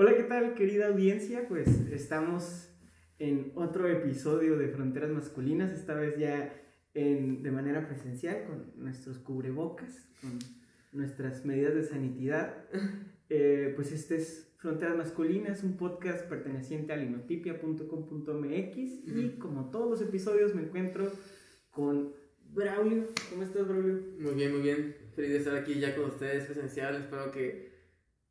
[0.00, 1.48] Hola, ¿qué tal, querida audiencia?
[1.48, 2.68] Pues estamos
[3.18, 6.54] en otro episodio de Fronteras Masculinas, esta vez ya
[6.94, 10.38] en, de manera presencial, con nuestros cubrebocas, con
[10.92, 12.54] nuestras medidas de sanidad.
[13.30, 20.00] Eh, pues este es Fronteras Masculinas, un podcast perteneciente a linotipia.com.mx y como todos los
[20.00, 21.12] episodios me encuentro
[21.70, 22.14] con
[22.54, 23.04] Braulio.
[23.28, 24.00] ¿Cómo estás, Braulio?
[24.18, 24.96] Muy bien, muy bien.
[25.14, 26.94] Feliz de estar aquí ya con ustedes presencial.
[26.94, 27.77] Espero que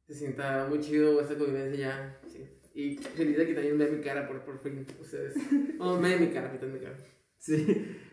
[0.07, 2.17] se sienta muy chido esta convivencia ya.
[2.27, 2.45] Sí.
[2.73, 5.35] Y feliz de que también vean mi cara por, por fin ustedes.
[5.79, 6.95] Oh, vean mi cara, quitan mi cara.
[7.37, 7.95] Sí.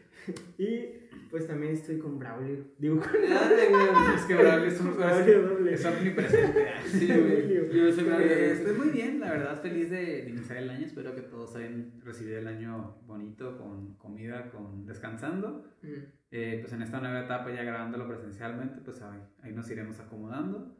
[0.56, 2.64] Y pues también estoy con Braulio.
[2.78, 5.74] Digo, con Es que Braulio es, un, Braulio doble.
[5.74, 6.66] es omnipresente.
[6.86, 7.70] Sí, güey.
[7.70, 8.26] Yo soy Braulio.
[8.30, 10.86] Estoy muy bien, la verdad, feliz de, de iniciar el año.
[10.86, 15.66] Espero que todos hayan recibido el año bonito, con comida, con descansando.
[15.82, 15.92] Ujú.
[16.30, 20.74] Eh, pues en esta nueva etapa, ya grabándolo presencialmente, pues ahí, ahí nos iremos acomodando.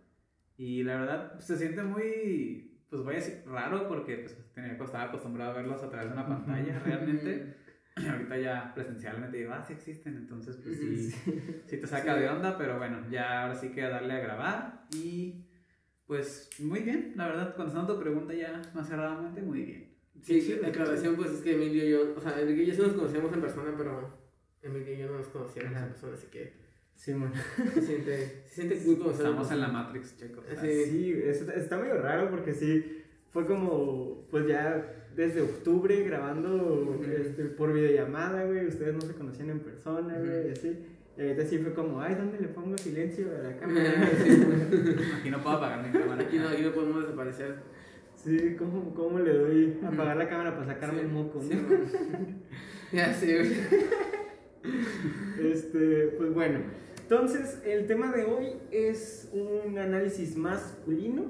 [0.57, 5.05] Y la verdad, se siente muy, pues voy a decir, raro, porque pues, tenía, estaba
[5.05, 7.57] acostumbrado a verlos a través de una pantalla realmente.
[7.96, 11.11] Ahorita ya presencialmente digo, ah, sí existen, entonces pues sí,
[11.66, 12.21] sí te saca Sí.
[12.23, 15.46] de onda, pero bueno, ya ahora sí que a darle a grabar y
[16.07, 19.95] pues muy bien, la verdad, contestando tu pregunta ya más cerradamente, muy bien.
[20.23, 22.80] Sí, la aclaración pues es que Emilio y yo, o sea, Enrique y yo sí
[22.83, 24.18] nos conocíamos en persona, pero
[24.61, 25.85] Emilio y yo no nos conocíamos Ajá.
[25.85, 26.63] en persona, así que
[26.96, 27.12] Se
[27.82, 29.30] siente, se siente cool conocerlo.
[29.30, 30.45] Estamos en la Matrix, chicos.
[30.60, 30.84] Sí.
[30.87, 37.45] Sí, es- está medio raro porque sí, fue como, pues ya desde octubre grabando este,
[37.45, 40.78] por videollamada, güey, ustedes no se conocían en persona, güey, y así.
[41.16, 44.10] Y ahorita sí fue como, ay, ¿dónde le pongo silencio a la cámara?
[45.20, 46.22] Aquí no puedo apagar mi cámara.
[46.22, 47.54] Aquí no, aquí no podemos desaparecer.
[48.16, 51.42] Sí, ¿cómo, cómo le doy a apagar la cámara para sacarme Sí, el moco?
[51.42, 51.68] sí, no?
[52.96, 53.52] ya sé, güey.
[55.40, 56.60] Este, pues bueno,
[57.02, 61.29] entonces el tema de hoy es un análisis masculino.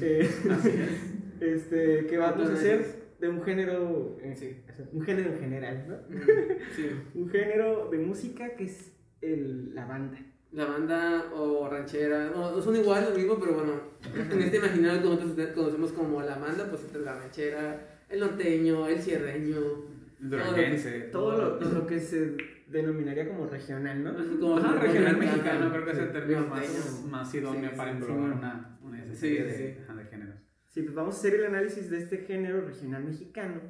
[0.00, 1.40] Eh, Así es.
[1.40, 4.56] este, que vamos a hacer de un género, eh, Sí.
[4.92, 6.16] un género en general, ¿no?
[6.74, 6.90] Sí.
[7.14, 10.18] Un género de música que es el, la banda.
[10.52, 13.72] La banda o ranchera, no, no son igual lo mismo, pero bueno,
[14.14, 18.86] en este imaginario que nosotros conocemos como la banda, pues entre la ranchera, el norteño,
[18.88, 19.60] el sierreño,
[20.28, 21.00] Duranguense.
[21.12, 22.36] Todo lo, todo lo que se
[22.68, 24.14] denominaría como regional, ¿no?
[24.40, 25.70] como Ajá, regional mexicano.
[25.70, 28.38] creo que es el Sí, término más, más idóneo Sí, para sí, englobar sí.
[28.38, 30.06] una, una de Sí, sí, de, sí.
[30.10, 30.36] géneros.
[30.68, 33.60] Sí, pues vamos a hacer el análisis de este género regional mexicano,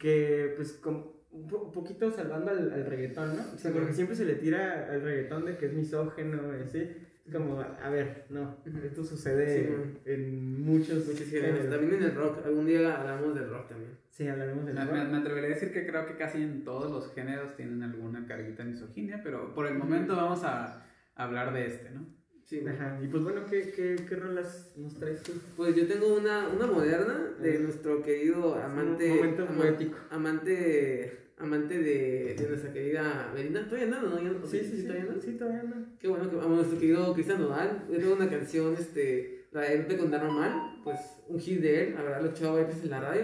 [0.00, 3.42] que pues como un po- un poquito salvando al, al reggaetón, ¿no?
[3.54, 3.78] O sea, Sí.
[3.78, 6.78] porque siempre se le tira al reggaetón de que es misógeno y así.
[6.78, 6.96] Es
[7.30, 10.00] como, a ver, no, esto sucede Sí.
[10.10, 11.68] en muchos Muchos géneros.
[11.70, 13.92] También en el rock, algún día hablamos del rock también.
[14.10, 14.92] Sí, hablaremos del rock.
[14.92, 18.26] me- me atrevería a decir que creo que casi en todos los géneros tienen alguna
[18.26, 22.06] carguita de misoginia, pero por el momento vamos a hablar de este, ¿no?
[22.44, 22.64] Sí.
[22.66, 25.32] Ajá, y pues bueno, ¿qué, qué, qué rolas nos traes tú?
[25.56, 27.62] Pues yo tengo una, una moderna de Ajá.
[27.62, 29.08] nuestro querido amante.
[29.08, 29.96] Un momento poético.
[30.10, 31.29] Amante.
[31.40, 33.64] Amante de, de nuestra querida Belinda.
[33.64, 34.20] ¿Todavía anda, no?
[34.22, 35.20] ¿Ya- Sí, sí, sí, todavía anda?
[35.22, 35.76] sí, todavía anda.
[35.98, 37.86] Qué bueno que a nuestro querido Cristian Nodal.
[37.90, 40.98] Yo tengo una canción, este, la de No te contaron mal, pues
[41.28, 43.22] un hit de él, habrá lo escuchado varias veces en la radio.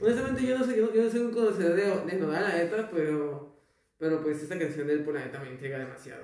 [0.00, 2.56] Honestamente yo no soy, yo no, yo no soy un conocedor de, de Nodal, la
[2.56, 3.60] neta, pero,
[3.98, 6.22] pero pues esta canción de él, por la neta, me intriga demasiado.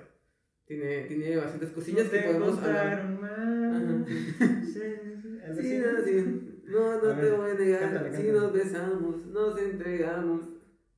[0.66, 3.18] Tiene, tiene bastantes cosillas No que podemos hablar.
[3.20, 4.04] mal.
[4.06, 4.32] Sí,
[4.72, 6.04] sí, Sí, no, ¿no?
[6.04, 6.50] sí.
[6.66, 8.32] No, no A te ver, voy a negar, si cántala.
[8.40, 10.40] nos besamos, nos entregamos,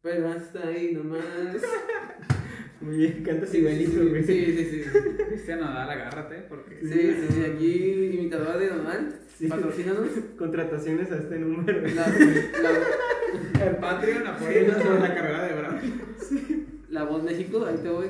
[0.06, 1.20] pero hasta ahí nomás.
[2.80, 4.22] Muy bien, cantas Sí, igualito, sí, güey.
[4.22, 5.00] sí, sí, sí.
[5.28, 6.78] Cristian Nodal, agárrate, porque...
[6.82, 9.48] Sí, sí, sí, aquí imitador de Nodal, Sí.
[9.48, 10.08] patrocínanos.
[10.38, 11.80] Contrataciones a este número.
[11.88, 14.62] La, la, El Patreon apoya
[15.00, 15.94] la carrera de Braulio.
[16.90, 18.06] la voz México, ahí te voy.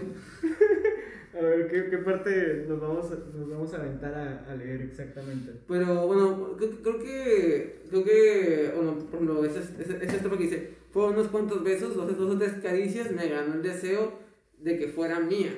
[1.37, 5.53] A ver, ¿qué, qué parte nos vamos, nos vamos a aventar a, a leer exactamente?
[5.69, 10.45] Pero bueno, creo, creo que, creo que, bueno, por ejemplo, esa es, esa, estrofa que
[10.45, 14.19] dice, fueron unos cuantos besos, dos, dos o tres caricias, me ganó el deseo
[14.59, 15.53] de que fuera mía.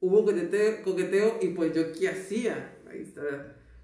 [0.00, 2.76] Hubo coqueteo, coqueteo y pues yo qué hacía.
[2.90, 3.22] Ahí está.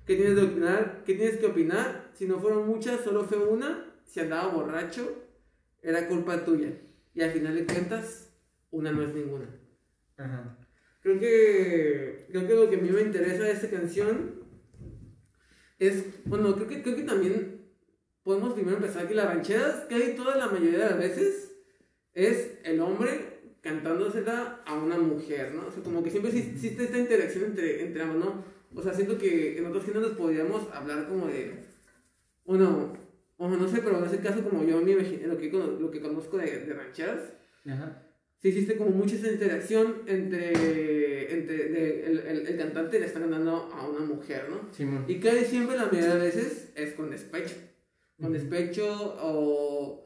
[0.05, 1.05] ¿Qué tienes, de opinar?
[1.07, 2.11] ¿Qué tienes que opinar?
[2.15, 3.95] Si no fueron muchas, solo fue una.
[4.05, 5.23] Si andaba borracho,
[5.83, 6.73] era culpa tuya.
[7.15, 8.35] Y al final de cuentas,
[8.73, 9.47] una no es ninguna.
[10.17, 10.62] Ajá.
[11.03, 14.43] Creo que, creo que lo que a mí me interesa de esta canción
[15.79, 17.73] es, bueno, creo que, creo que también
[18.23, 21.57] podemos primero empezar que las rancheras, casi toda la mayoría de las veces,
[22.15, 23.33] es el hombre
[23.63, 25.67] cantándosela a una mujer, ¿no?
[25.67, 28.45] O sea, como que siempre existe esta interacción entre, entre ambos, ¿no?
[28.75, 31.65] O sea, siento que en otros géneros podríamos hablar como de,
[32.45, 32.97] bueno,
[33.37, 36.01] o no sé, pero en ese caso como yo me imagino, lo que, lo que
[36.01, 37.35] conozco de, de rancheras,
[37.67, 38.12] Ajá.
[38.43, 43.21] Sí existe como mucha esa interacción entre, entre de- el, el, el cantante le está
[43.21, 44.73] cantando a una mujer, ¿no?
[44.73, 45.05] Simón.
[45.09, 47.55] Y casi siempre, la mayoría de veces, es con despecho.
[48.21, 50.05] Con despecho o,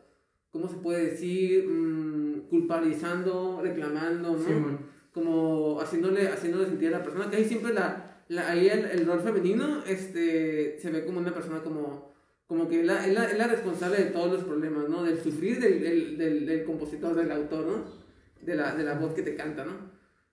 [0.51, 1.67] ¿cómo se puede decir?
[1.67, 4.39] Mm, culpabilizando, reclamando, ¿no?
[4.45, 4.79] Simón.
[5.13, 7.31] Como haciéndole, haciéndole sentir a la persona.
[7.31, 11.63] Casi siempre la, la, ahí el, el rol femenino este, se ve como una persona
[11.63, 12.13] como,
[12.47, 15.03] como que es la, es la, es la responsable de todos los problemas, ¿no?
[15.05, 18.06] Del sufrir del, del, del, del compositor, del autor, ¿no?
[18.47, 19.91] De la, de la voz que te canta, ¿no?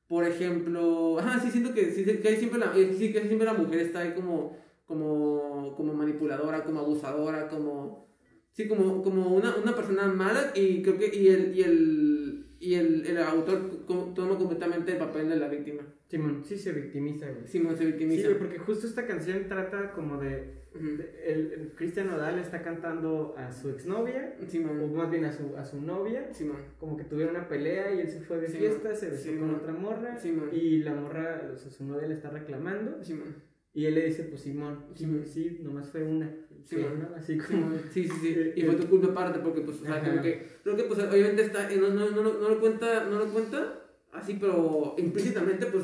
[0.07, 3.54] Por ejemplo, ajá, sí siento que, sí, que siempre la, eh, sí, que siempre la
[3.56, 4.56] mujer está ahí como,
[4.86, 8.07] como, como manipuladora, como abusadora, como,
[8.51, 12.33] sí, como, como una, una persona mala y creo que, y el, y el,
[12.63, 15.83] y el, el autor toma completamente el papel de la víctima.
[16.07, 17.48] Simón, sí se victimiza, güey.
[17.48, 18.27] Simón se Sí, victimiza.
[18.27, 20.63] güey, porque justo esta canción trata como de...
[20.74, 25.56] El, el Cristian Nodal está cantando a su exnovia, o Simón, más bien a su,
[25.56, 28.57] a su novia, Simón, como que tuvieron una pelea y él se fue de Sí,
[28.57, 30.50] fiesta, se besó Sí, con otra morra Sí, man.
[30.51, 33.36] y la morra, o sea, su novia le está reclamando Simón,
[33.71, 35.25] y él le dice, pues Simón, sí, Simón.
[35.25, 36.33] sí, nomás fue una.
[36.65, 37.07] Sí, Sí, man.
[37.10, 37.15] ¿no?
[37.15, 37.71] Así como...
[37.94, 38.77] Sí, sí, sí, Eh, y fue eh.
[38.77, 40.10] tu culpa aparte porque pues, o sea, Ajá.
[40.10, 43.19] como que, creo que pues obviamente está, eh, no, no, no, no, lo cuenta, no
[43.19, 43.80] lo cuenta
[44.12, 45.83] así, pero implícitamente pues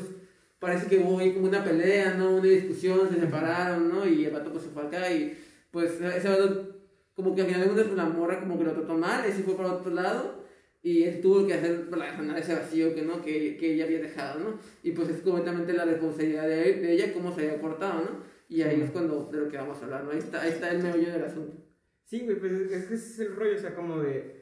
[0.58, 2.36] parece que hubo ahí como una pelea, ¿no?
[2.36, 4.06] Una discusión, se separaron, ¿no?
[4.06, 5.36] Y el vato pues se fue acá y
[5.70, 6.76] pues ese vato
[7.14, 9.42] como que al final de cuentas pues, la morra como que lo trató mal, ese
[9.42, 10.40] fue para otro lado
[10.82, 13.22] y él tuvo que hacer para sanar ese vacío que, ¿no?
[13.22, 14.58] que, que ella había dejado, ¿no?
[14.82, 18.39] Y pues es completamente la responsabilidad de, de ella cómo se había portado, ¿no?
[18.50, 20.10] Y ahí es cuando de lo que vamos a hablar, ¿no?
[20.10, 21.56] Ahí está, ahí está el meollo del asunto.
[22.04, 24.40] Sí, güey, pues es que ese es el rollo, o sea, como de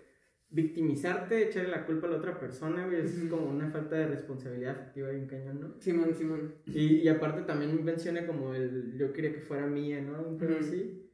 [0.51, 4.73] victimizarte, echarle la culpa a la otra persona, güey, es como una falta de responsabilidad
[4.73, 5.75] afectiva bien cañón, ¿no?
[5.81, 6.55] Simón, Simón.
[6.67, 10.23] Y, y aparte también menciona como el, yo quería que fuera mía, ¿no?
[10.23, 10.55] Un Ujú.
[10.59, 11.05] así.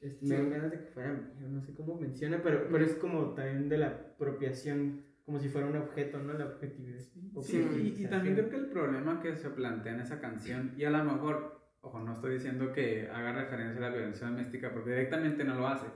[0.00, 0.26] Este, Sí.
[0.32, 3.34] Me dan ganas de que fuera mía, no sé cómo menciona, pero, pero es como
[3.34, 6.32] también de la apropiación, como si fuera un objeto, ¿no?
[6.32, 7.00] La objetividad.
[7.42, 7.58] Sí,
[7.98, 10.90] y, y también creo que el problema que se plantea en esa canción, y a
[10.90, 15.44] lo mejor, ojo, no estoy diciendo que haga referencia a la violencia doméstica, porque directamente
[15.44, 15.86] no lo hace,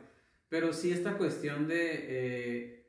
[0.49, 2.87] pero sí esta cuestión de, eh,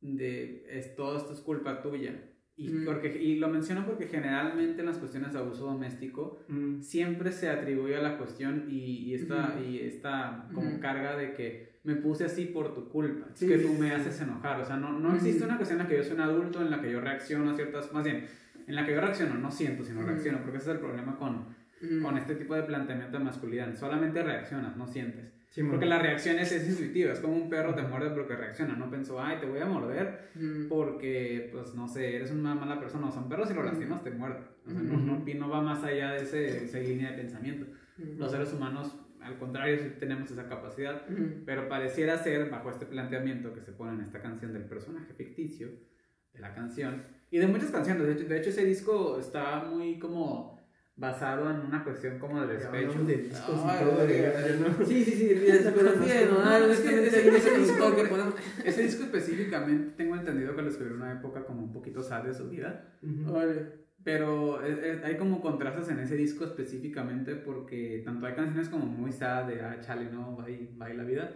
[0.00, 2.14] de es, todo esto es culpa tuya.
[2.56, 2.84] Y, Mm.
[2.86, 7.48] porque, y lo menciono porque generalmente en las cuestiones de abuso doméstico Mm, siempre se
[7.48, 9.62] atribuye a la cuestión y, y esta, Ujú.
[9.70, 13.68] y esta como carga de que me puse así por tu culpa, Sí, que tú
[13.74, 13.94] me sí.
[13.94, 16.20] haces enojar, o sea, no, no existe una cuestión en la que yo soy un
[16.22, 18.26] adulto, en la que yo reacciono a ciertas, más bien,
[18.66, 21.46] en la que yo reacciono, no siento, sino reacciono, porque ese es el problema con,
[21.80, 22.02] Mm.
[22.02, 25.32] con este tipo de planteamiento de masculinidad, solamente reaccionas, no sientes.
[25.50, 25.62] sí.
[25.62, 28.90] Porque la reacción es, es intuitiva, es como un perro te muerde porque reacciona, no
[28.90, 30.68] pensó, ay, te voy a morder Mm.
[30.68, 34.02] porque, pues, no sé, eres una mala persona, o sea, un perro si lo lastimas
[34.04, 35.24] te muerde, o sea, no, Ujú.
[35.24, 37.66] no, no va más allá de ese, esa línea de pensamiento.
[37.96, 38.18] Mm.
[38.18, 41.44] Los seres humanos, al contrario, sí tenemos esa capacidad, Mm.
[41.46, 45.68] pero pareciera ser, bajo este planteamiento que se pone en esta canción del personaje ficticio,
[46.34, 49.98] de la canción, y de muchas canciones, de hecho, de hecho ese disco está muy
[49.98, 50.57] como
[50.98, 53.04] basado en una cuestión como de despecho.
[53.04, 54.06] de discos y todo.
[54.78, 54.84] ¿no?
[54.84, 55.34] Sí, sí, sí, que
[56.74, 57.40] que
[58.64, 62.24] ese- disco específicamente tengo entendido que lo escribió en una época como un poquito sad
[62.24, 62.94] de su vida,
[64.02, 68.86] pero es- es- hay como contrastes en ese disco específicamente porque tanto hay canciones como
[68.86, 71.32] muy sad de, ah, chale, no, bye la vida.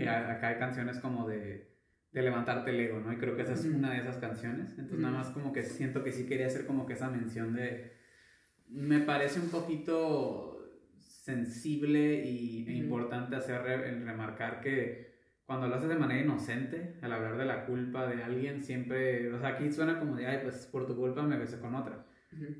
[0.00, 1.70] Eh, acá hay canciones como de,
[2.12, 3.12] de levantarte el ego, ¿no?
[3.12, 4.70] Y creo que esa es una de esas canciones.
[4.72, 7.96] Entonces nada más como que siento que sí quería hacer como que esa mención de...
[8.70, 12.82] Me parece un poquito sensible y, e Ujú.
[12.84, 15.08] importante hacer el remarcar que
[15.46, 19.32] cuando lo haces de manera inocente, al hablar de la culpa de alguien, siempre...
[19.32, 22.04] O sea, aquí suena como de, ay, pues por tu culpa me besé con otra.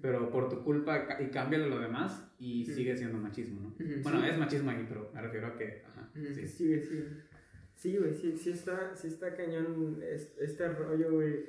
[0.00, 3.74] Pero por tu culpa y cámbiale lo demás y sigue siendo machismo, ¿no?
[4.02, 4.28] Bueno, sí.
[4.30, 5.82] es machismo aquí, pero me refiero a que...
[5.86, 6.46] Ajá, sí.
[6.46, 7.04] Sí, güey, sí.
[7.74, 11.44] Sí, güey, sí, sí está, sí está cañón es- este rollo, güey,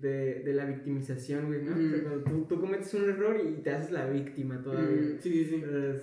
[0.00, 1.72] de, de la victimización, güey, ¿no?
[1.72, 5.02] O sea, cuando tú, tú cometes un error y te haces la víctima todavía.
[5.02, 5.62] Mm, Sí, sí, sí.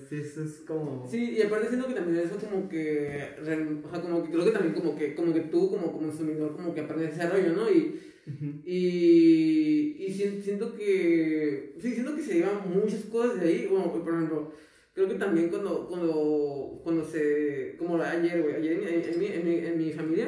[0.09, 1.07] Sí, eso es como...
[1.09, 3.57] Sí, y aparte siento que también eso como que, o sea,
[4.01, 7.13] como que creo que también como que, como que tú como consumidor como que aprendes
[7.13, 7.69] ese rollo, ¿no?
[7.71, 8.61] Y, Ujú.
[8.65, 13.91] y, y si- siento que, sí, siento que se llevan muchas cosas de ahí, bueno,
[13.91, 14.51] por ejemplo,
[14.93, 19.25] creo que también cuando, cuando, cuando se, como ayer, güey, ayer en, mi- en, mi,
[19.27, 20.27] en, mi, en mi familia,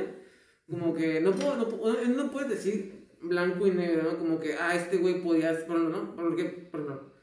[0.69, 4.17] como que no puedo, no, no puedes decir blanco y negro, ¿no?
[4.19, 6.15] Como que, ah, este güey podía, ejemplo, ¿no?
[6.15, 7.13] Porque, por ejemplo,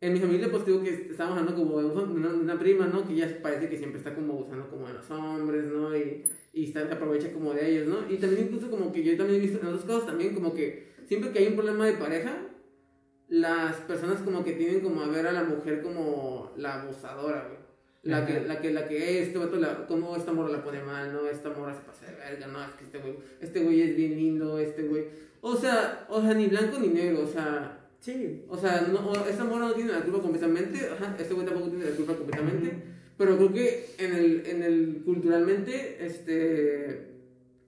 [0.00, 3.06] en mi familia, pues digo que estábamos hablando como de un- de una, prima, ¿no?
[3.06, 5.96] Que ya parece que siempre está como abusando como de los hombres, ¿no?
[5.96, 8.10] Y, y está, aprovecha como de ellos, ¿no?
[8.12, 10.92] Y también incluso como que yo también he visto en otros casos también como que
[11.06, 12.36] siempre que hay un problema de pareja,
[13.28, 17.65] las personas como que tienen como a ver a la mujer como la abusadora, güey.
[18.06, 18.26] La Ajá.
[18.26, 21.26] que, la que, la que, este vato, la, cómo esta morra la pone mal, no,
[21.28, 24.16] esta morra se pasa de verga, no, es que este güey, este güey es bien
[24.16, 25.04] lindo, este güey,
[25.40, 28.44] o sea, o sea, ni blanco ni negro, o sea, Sí.
[28.48, 31.86] o sea, no, esta morra no tiene la culpa completamente, ajá, este güey tampoco tiene
[31.86, 32.72] la culpa completamente,
[33.18, 36.90] pero creo que en el, en el culturalmente, este,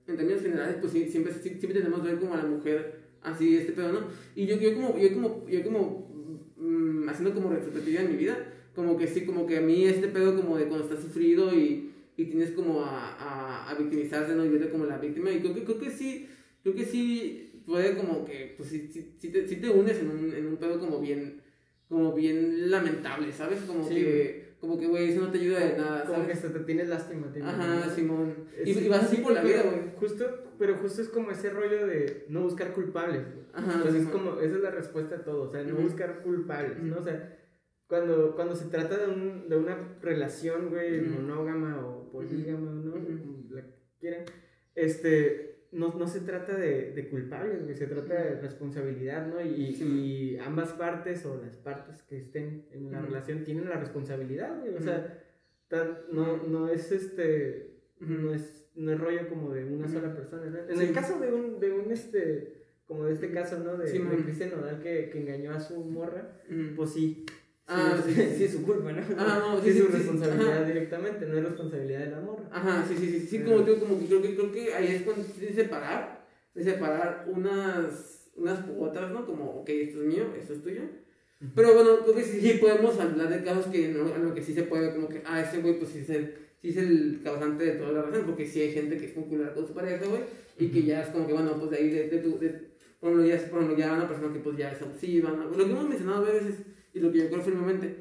[0.07, 3.57] en términos generales, pues sí, siempre, siempre tenemos que ver como a la mujer así,
[3.57, 4.00] este pedo, ¿no?
[4.37, 6.09] Y yo, yo como, yo como, yo como,
[6.57, 8.37] mm, haciendo como retrospectiva en mi vida,
[8.79, 11.91] como que sí, como que a mí este pedo como de cuando estás sufrido y,
[12.17, 14.45] y tienes como a, a, a victimizarte, ¿no?
[14.45, 16.29] Y verte como la víctima, y creo que, creo que sí,
[16.63, 20.11] creo que sí puede como que, pues sí, sí, sí te, sí te unes en
[20.11, 21.41] un, en un pedo como bien,
[21.89, 23.63] como bien lamentable, ¿sabes?
[23.67, 26.89] Como que, como que, güey, eso no te ayuda de nada, Como que te tienes
[26.89, 27.27] lástima.
[27.27, 27.93] mismo, Ajá, ¿no?
[27.93, 28.35] Simón.
[28.65, 29.93] Y, Sí, y vas así sí, por la vida, güey.
[29.97, 30.25] Justo,
[30.57, 33.25] pero justo es como ese rollo de no buscar culpables.
[33.25, 33.47] güey.
[33.55, 36.81] Ajá, Entonces es como, esa es la respuesta a todo, o sea, no buscar culpables,
[36.81, 36.99] ¿no?
[36.99, 37.38] O sea,
[37.88, 42.95] cuando, cuando se trata de, un, de una relación, güey, monógama o polígama, ¿no?
[43.50, 43.64] La
[43.99, 44.25] quieran,
[44.75, 49.40] este, no, no se trata de, de culpables, güey, se trata de responsabilidad, ¿no?
[49.40, 49.85] Y, Sí.
[49.85, 53.07] y ambas partes o las partes que estén en la Ujú.
[53.09, 55.25] relación tienen la responsabilidad, güey, o sea,
[55.68, 60.47] tan- no, no es este, no es, no es rollo como de una sola persona,
[60.47, 60.59] ¿no?
[60.71, 60.85] En Sí.
[60.85, 62.54] el caso de un, de un, este,
[62.87, 63.76] como de este caso, ¿no?
[63.76, 64.16] De, Sí, de.
[64.25, 66.75] Cristian Nodal que, que engañó a su morra, Mm.
[66.76, 67.25] pues sí.
[67.69, 69.03] Ah, sí, sí, sí, es su culpa, ¿no?
[69.19, 72.45] Ah, no, sí, sí, es su responsabilidad directamente, no es responsabilidad de la morra.
[72.51, 74.87] Ajá, sí, sí, sí, sí, Pero- como digo, como que creo que, creo que ahí
[74.89, 79.27] es cuando que separar, de separar unas, unas u otras, ¿no?
[79.27, 80.81] Como, ok, esto es mío, esto es tuyo.
[81.55, 84.43] Pero bueno, creo que sí, sí podemos hablar de casos que no, en lo que
[84.43, 87.21] sí se puede, como que, ah, ese güey, pues sí es el, sí es el
[87.23, 90.05] causante de toda la razón, porque sí hay gente que es popular con su pareja,
[90.07, 90.23] güey,
[90.59, 92.49] y que ya es como que, bueno, pues de ahí, de, de tu, de,
[92.99, 95.45] por ejemplo, ya es, por ejemplo, ya una persona que pues ya es abusiva, ¿no?
[95.45, 96.55] Lo que hemos mencionado a veces,
[97.00, 97.97] lo que yo creo firmemente,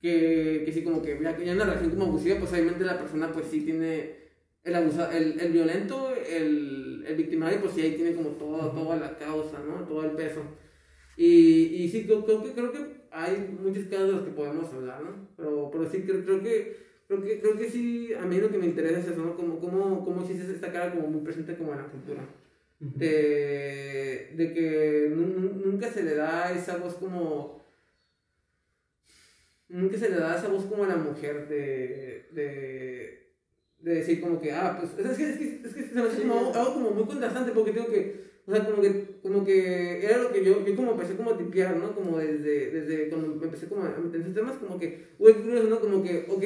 [0.00, 2.98] que, que sí, como que ya, ya en una relación como abusiva, pues obviamente la
[2.98, 4.22] persona pues sí tiene
[4.64, 8.96] el abusa, el, el violento, el, el victimario, pues sí ahí tiene como todo, toda
[8.96, 9.86] la causa, ¿no?
[9.86, 10.40] Todo el peso.
[11.16, 14.72] Y, y sí, creo, creo que, creo que hay muchos casos de los que podemos
[14.72, 15.28] hablar, ¿no?
[15.36, 16.92] Pero, pero sí, creo, creo que...
[17.08, 19.36] Creo que, creo que sí, a mí lo que me interesa es eso, ¿no?
[19.36, 22.22] Como, como, como si esta cara como muy presente como en la cultura.
[22.80, 27.61] De, de que nu- nu- nunca se le da esa voz como...
[29.72, 32.28] Nunca se le da esa voz como a la mujer de...
[32.32, 33.22] de
[33.82, 36.22] de decir como que, ah, pues, es que, es que, es que se me hace
[36.22, 40.04] como algo, algo como muy contrastante porque tengo que, o sea, como que, como que
[40.04, 41.94] era lo que yo, yo como empecé como a tipear, ¿no?
[41.94, 45.34] Como desde, desde cuando me empecé como a meter en esos temas, como que, güey,
[45.34, 45.80] qué curioso, ¿no?
[45.80, 46.44] Como que, ok,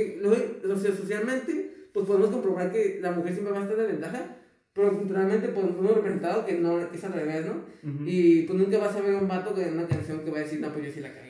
[0.62, 4.36] lo, socialmente, pues podemos comprobar que la mujer siempre va a estar de ventaja,
[4.72, 7.64] pero culturalmente, pues, hemos representado que no, que es al revés, ¿no?
[8.06, 10.42] Y pues nunca vas a ver un vato que en una canción que va a
[10.42, 11.25] decir, no, pues yo sí la cagué.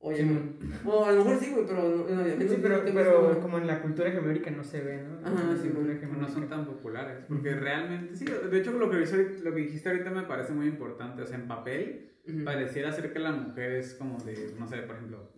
[0.00, 0.34] Oye, Sí, güey.
[0.36, 0.80] man.
[0.84, 3.58] O a lo mejor sí, güey, pero no, no, obviamente Sí, pero, pero visto- como
[3.58, 5.18] en la cultura hegemónica no se ve, ¿no?
[5.26, 7.24] Ajá, sí, bueno, no son tan populares.
[7.28, 10.52] Porque realmente, sí, de hecho lo que, dijiste ahorita- lo que dijiste ahorita me parece
[10.52, 11.22] muy importante.
[11.22, 12.44] O sea, en papel Ujú.
[12.44, 15.32] pareciera ser que la mujer es como de, no sé, por ejemplo,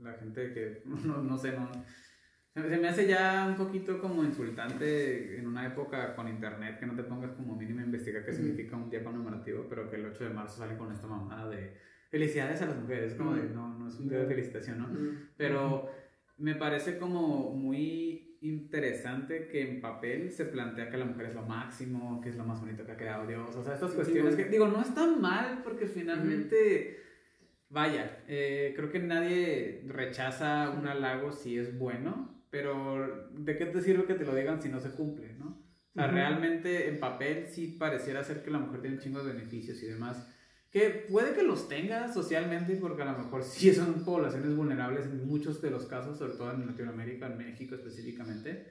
[0.00, 1.68] la gente que, no, no sé, no...
[2.54, 6.94] Se me hace ya un poquito como insultante en una época con internet que no
[6.96, 10.24] te pongas como mínimo a investigar qué significa un día conmemorativo, pero que el 8
[10.24, 11.76] de marzo sale con esta mamada de
[12.08, 13.54] felicidades a las mujeres, como de, Ujú.
[13.54, 14.86] no, no es un día de felicitación, ¿no?
[14.86, 15.14] Ujú.
[15.36, 15.90] Pero
[16.38, 21.42] me parece como muy interesante que en papel se plantea que la mujer es lo
[21.42, 23.54] máximo, que es lo más bonito que ha creado Dios.
[23.56, 27.00] O sea, estas cuestiones que, digo, no están mal porque finalmente,
[27.68, 33.82] vaya, eh, creo que nadie rechaza un halago si es bueno, pero ¿de qué te
[33.82, 35.66] sirve que te lo digan si no se cumple, no?
[35.94, 39.32] O sea, realmente en papel sí pareciera ser que la mujer tiene un chingo de
[39.32, 40.32] beneficios y demás.
[40.70, 45.26] Que puede que los tenga socialmente, porque a lo mejor sí son poblaciones vulnerables en
[45.26, 48.66] muchos de los casos, sobre todo en Latinoamérica, en México específicamente.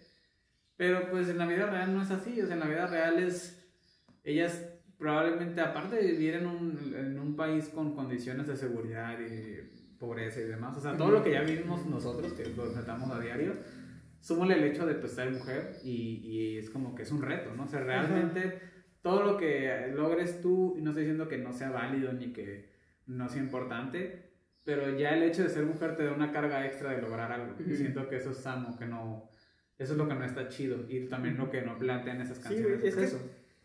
[0.76, 3.18] Pero pues en la vida real no es así, o sea, en la vida real
[3.18, 3.68] es,
[4.24, 4.64] ellas
[4.98, 10.40] probablemente, aparte de vivir en un, en un país con condiciones de seguridad y pobreza
[10.40, 13.56] y demás, o sea, todo lo que ya vivimos nosotros, que lo tratamos a diario,
[14.20, 17.56] súmale el hecho de pues, ser mujer y, y es como que es un reto,
[17.56, 17.64] ¿no?
[17.64, 18.62] O sea, realmente
[19.08, 22.70] todo lo que logres tú, y no estoy diciendo que no sea válido ni que
[23.06, 24.24] no sea importante,
[24.66, 27.56] pero ya el hecho de ser mujer te da una carga extra de lograr algo.
[27.60, 27.76] Y Ujú.
[27.76, 29.30] siento que eso es sano, que no...
[29.78, 30.86] Eso es lo que no está chido.
[30.90, 32.80] Y también lo que no plantean esas Sí, canciones.
[32.80, 33.20] güey, es que, eso.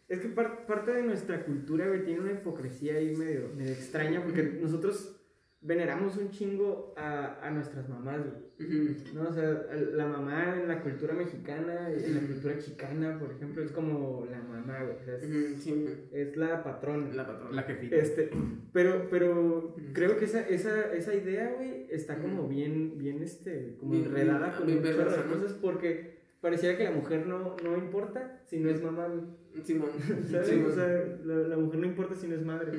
[0.08, 4.22] es que par- parte de nuestra cultura, güey, tiene una hipocresía ahí medio, medio extraña,
[4.22, 5.21] porque nosotros
[5.64, 8.42] veneramos un chingo a, a nuestras mamás, güey.
[8.62, 8.94] Ujú.
[9.14, 9.28] ¿no?
[9.28, 13.72] O sea, la mamá en la cultura mexicana, en la cultura chicana, por ejemplo, es
[13.72, 14.96] como la mamá, güey.
[14.96, 17.12] o sea, es, Ujú, sí, es la patrona.
[17.14, 17.52] la patrona.
[17.56, 17.96] La jefita.
[17.96, 18.30] Este,
[18.72, 23.92] pero, pero creo que esa, esa, esa idea, güey, está como bien, bien, este, como
[23.92, 25.32] Bien- enredada bien- con bien perversa, ¿no?
[25.34, 29.22] cosas porque pareciera que la mujer no, no importa si no es mamá, güey.
[29.64, 29.90] Simón.
[30.30, 30.48] ¿Sabes?
[30.48, 30.70] Simón.
[30.70, 30.88] O sea,
[31.24, 32.72] la, la mujer no importa si no es madre.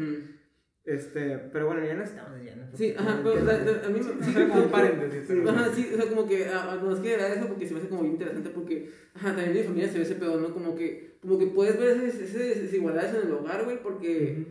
[0.85, 3.99] Este, pero bueno, ya no estamos ya no Sí, ajá, pero o sea, a mí
[4.01, 4.33] me...
[4.33, 5.23] Sea, como paréntesis.
[5.27, 6.45] pero- Ajá, sí, o sea, como que,
[6.81, 9.53] no es que era eso porque se me hace como bien interesante porque, ajá, también
[9.53, 10.53] mi familia se ve ese pedo, ¿no?
[10.53, 14.45] Como que, como que puedes ver esas, desigualdades en el hogar, güey, porque,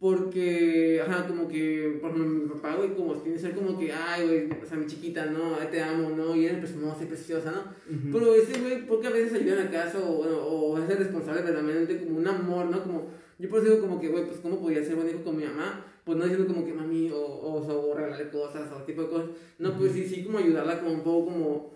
[0.00, 3.92] porque, ajá, como que, por ejemplo, mi papá, güey, como tiene que ser como que,
[3.92, 5.56] ay, güey, o sea, mi chiquita, ¿no?
[5.60, 6.34] Ay, te amo, ¿no?
[6.36, 7.60] Y eres preciosa y preciosa, ¿no?
[7.94, 8.08] Ujú.
[8.12, 10.57] Pero ese güey, porque a veces ayuda en la casa o, o, o
[10.92, 12.82] el responsable verdaderamente como un amor, ¿no?
[12.82, 13.06] Como,
[13.38, 15.44] yo por eso digo como que, güey, pues cómo podía ser buen hijo con mi
[15.44, 19.02] mamá, pues no diciendo como que mami, o, o, o, o regalarle cosas, o tipo
[19.02, 19.26] de cosas,
[19.58, 21.74] no, pues sí, sí, como ayudarla como un poco como,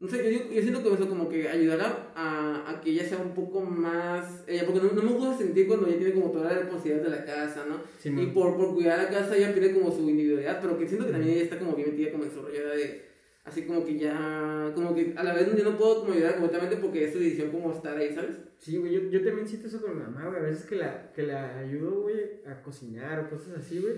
[0.00, 3.04] no sé, yo, digo- yo siento que eso como que ayudarla a, a que ella
[3.08, 6.30] sea un poco más, ella, porque no, no me gusta sentir cuando ella tiene como
[6.30, 7.76] toda la responsabilidad de la casa, ¿no?
[7.98, 11.06] Sí, y por, por cuidar la casa ella pierde como su individualidad, pero que siento
[11.06, 13.13] que también ella está como bien metida como en su rollo de,
[13.44, 16.76] así como que ya, como que a la vez yo no puedo como ayudar completamente
[16.78, 18.38] porque es su decisión como estar ahí, ¿sabes?
[18.58, 20.40] Sí, güey, yo, yo también siento eso con mi mamá, güey.
[20.40, 23.94] A veces que la, que la ayudo, güey, a cocinar o cosas así, güey.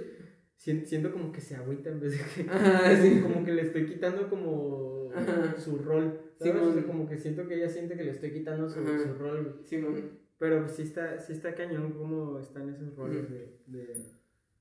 [0.57, 2.51] sien- Siento como que se agüita en vez de que.
[2.51, 3.21] Ajá, sí.
[3.23, 5.55] Como que le estoy quitando como Ajá.
[5.59, 6.21] su rol.
[6.41, 6.49] Sí.
[6.51, 9.43] O sea, como que siento que ella siente que le estoy quitando su, su rol,
[9.45, 9.65] güey.
[9.65, 10.27] Simón.
[10.39, 14.05] Pero pues sí está, sí está cañón cómo están esos roles de, de,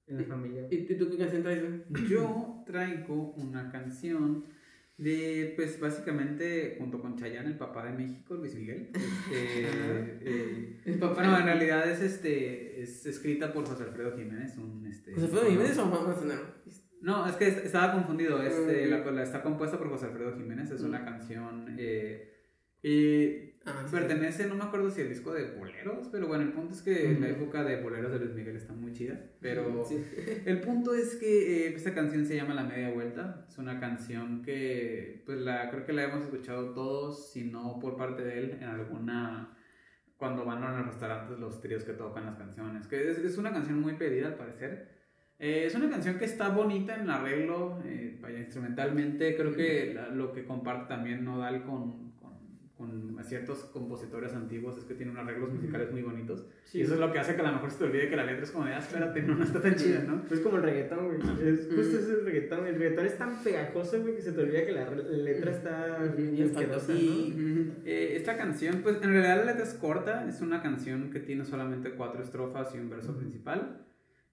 [0.07, 0.67] en la familia.
[0.71, 2.07] ¿Y, y tú qué canción traes, güey?
[2.07, 4.45] Yo traigo una canción
[4.97, 8.91] de, pues básicamente, junto con Chayanne, el papá de México, Luis Miguel.
[8.93, 11.15] Este, eh, El papá.
[11.15, 14.85] bueno, en realidad es, este, es escrita por José Alfredo Jiménez, un...
[14.87, 16.41] Este, ¿José Alfredo Jiménez o Juan Manzanero?
[17.01, 18.41] No, es que est- estaba confundido.
[18.41, 18.89] Este, Mm.
[18.89, 20.71] la, la- está compuesta por José Alfredo Jiménez.
[20.71, 21.75] Es una canción.
[21.77, 22.31] Eh,
[22.81, 23.91] y Ah, sí.
[23.95, 27.11] pertenece, no me acuerdo si el disco de boleros, pero bueno, el punto es que
[27.13, 27.21] Ujú.
[27.21, 29.19] la época de boleros de Luis Miguel está muy chida.
[29.41, 30.03] Pero Sí.
[30.45, 33.45] el punto es que eh, esta canción se llama La Media Vuelta.
[33.49, 37.97] Es una canción que, pues, la, creo que la hemos escuchado todos, si no por
[37.97, 39.51] parte de él, en alguna.
[40.17, 42.87] Cuando van a los restaurantes, los tríos que tocan las canciones.
[42.87, 44.89] Que es, es una canción muy pedida al parecer.
[45.39, 49.35] Eh, es una canción que está bonita en el arreglo, eh, vaya, instrumentalmente.
[49.35, 52.04] Creo que la- lo que comparte también Nodal con,
[52.77, 56.45] con, ciertos compositores antiguos es que tiene unos arreglos musicales muy bonitos.
[56.65, 58.15] Sí, y eso es lo que hace que a lo mejor se te olvide que
[58.15, 60.21] la letra es como de, ah, espérate, no, no está tan chida, ¿no?
[60.27, 61.19] Pues como el reggaetón, güey.
[61.47, 62.67] Es, justo es el reggaetón.
[62.67, 66.35] El reggaetón es tan pegajoso, güey, que se te olvida que la letra está bien
[66.35, 66.99] Y asquerosa, ¿no?
[66.99, 71.19] Y eh, esta canción, pues en realidad la letra es corta, es una canción que
[71.19, 73.85] tiene solamente cuatro estrofas y un verso principal.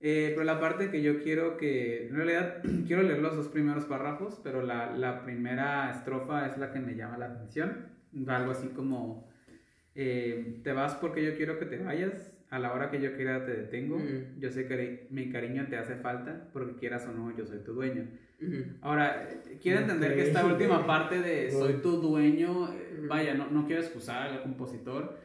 [0.04, 3.84] Eh, pero la parte que yo quiero que, en realidad quiero leer los dos primeros
[3.84, 8.01] párrafos, pero la, la primera estrofa es la que me llama la atención.
[8.26, 9.28] Algo así como,
[9.94, 13.46] eh, te vas porque yo quiero que te vayas, a la hora que yo quiera
[13.46, 14.38] te detengo, Mm.
[14.40, 17.72] yo sé que mi cariño te hace falta, porque quieras o no, yo soy tu
[17.72, 18.08] dueño.
[18.42, 18.64] Ujú.
[18.82, 23.50] Ahora, eh, quiero entender que esta última parte de soy tu dueño, eh, vaya, no,
[23.50, 25.18] no quiero excusar al compositor,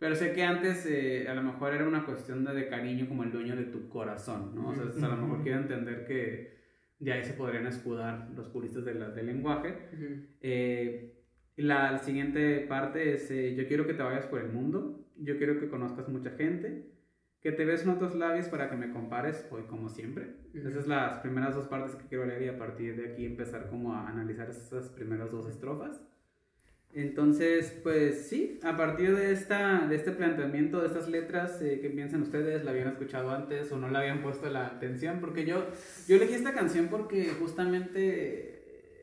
[0.00, 3.22] pero sé que antes eh, a lo mejor era una cuestión de, de cariño como
[3.22, 4.70] el dueño de tu corazón, ¿no?
[4.70, 6.56] O sea, a lo mejor quiero entender que
[6.98, 9.68] de ahí se podrían escudar los puristas de del lenguaje.
[9.92, 10.06] Ujú.
[10.40, 11.21] Eh, y
[11.56, 15.36] la, la siguiente parte es, eh, yo quiero que te vayas por el mundo, yo
[15.36, 16.90] quiero que conozcas mucha gente,
[17.40, 20.36] que te ves en otros labios para que me compares hoy como siempre.
[20.54, 20.68] Ujú.
[20.68, 23.68] Esas son las primeras dos partes que quiero leer y a partir de aquí empezar
[23.68, 26.00] como a analizar esas primeras dos estrofas.
[26.94, 31.88] Entonces, pues sí, a partir de, esta, de este planteamiento, de estas letras, eh, ¿qué
[31.88, 32.64] piensan ustedes?
[32.64, 35.18] ¿La habían escuchado antes o no le habían puesto la atención?
[35.18, 35.66] Porque yo,
[36.06, 38.51] yo elegí esta canción porque justamente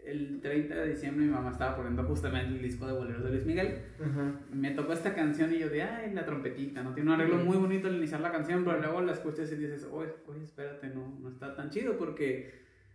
[0.05, 3.45] el 30 de diciembre mi mamá estaba poniendo justamente el disco de boleros de Luis
[3.45, 3.79] Miguel.
[3.99, 4.39] Ajá.
[4.51, 6.93] Me tocó esta canción y yo de, ay, la trompetita, ¿no?
[6.93, 9.88] Tiene un arreglo muy bonito al iniciar la canción, pero luego la escuchas y dices,
[9.91, 12.51] oye, oye, espérate, no, no está tan chido porque,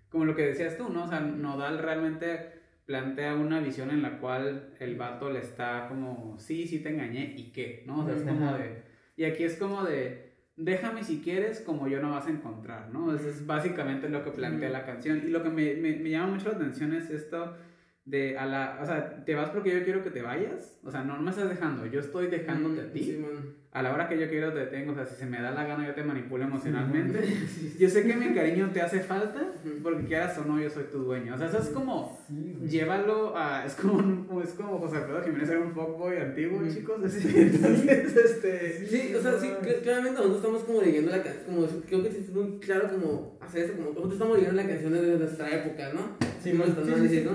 [0.09, 1.05] como lo que decías tú, ¿no?
[1.05, 2.53] O sea, Nodal realmente
[2.87, 7.35] plantea una visión en la cual el vato le está como, sí, sí te engañé,
[7.37, 7.83] ¿y qué?
[7.87, 8.01] ¿No?
[8.01, 8.83] O sea, es como de...
[9.17, 10.24] Y aquí es como de,
[10.57, 13.15] déjame si quieres, como yo no vas a encontrar, ¿no?
[13.15, 15.23] Eso es básicamente lo que plantea la canción.
[15.25, 17.57] Y lo que me, me, me llama mucho la atención es esto
[18.05, 21.03] de a la, o sea, te vas porque yo quiero que te vayas, o sea,
[21.05, 23.03] no, no me estás dejando, yo estoy dejándote a ti.
[23.03, 23.55] Sí, man.
[23.75, 25.65] A la hora que yo quiero te detengo, o sea, si se me da la
[25.65, 27.19] gana yo te manipulo emocionalmente.
[27.79, 29.49] Yo sé que mi cariño te hace falta,
[29.83, 31.35] porque quieras o no, yo soy tu dueño.
[31.35, 35.25] O sea, eso es como, Sí, llévalo a, es como, un- es como José Alfredo
[35.25, 36.71] Jiménez era un fuckboy antiguo, Mm.
[36.73, 38.87] chicos, así, entonces, este...
[38.87, 42.13] Sí, o sea, sí, cl- claramente nosotros estamos como leyendo la canción, como, creo que
[42.13, 45.51] sí es muy claro como hacer eso, como nosotros estamos leyendo la canción desde nuestra
[45.51, 46.01] época, ¿no?
[46.41, 47.23] Sí, Sí, sí, sí, sí.
[47.25, 47.33] ¿no?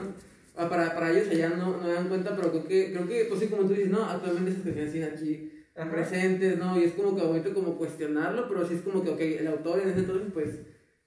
[0.56, 3.42] Ah, Para, para ellos allá no, no dan cuenta, pero creo que, creo que, pues
[3.42, 4.06] sí, como tú dices, ¿no?
[4.06, 5.52] Actualmente esas canciones siguen aquí
[5.84, 5.92] Ajá.
[5.92, 6.80] presentes, ¿no?
[6.80, 9.80] Y es como que bonito como cuestionarlo, pero sí es como que, ok, el autor
[9.80, 10.50] en ese entonces, pues,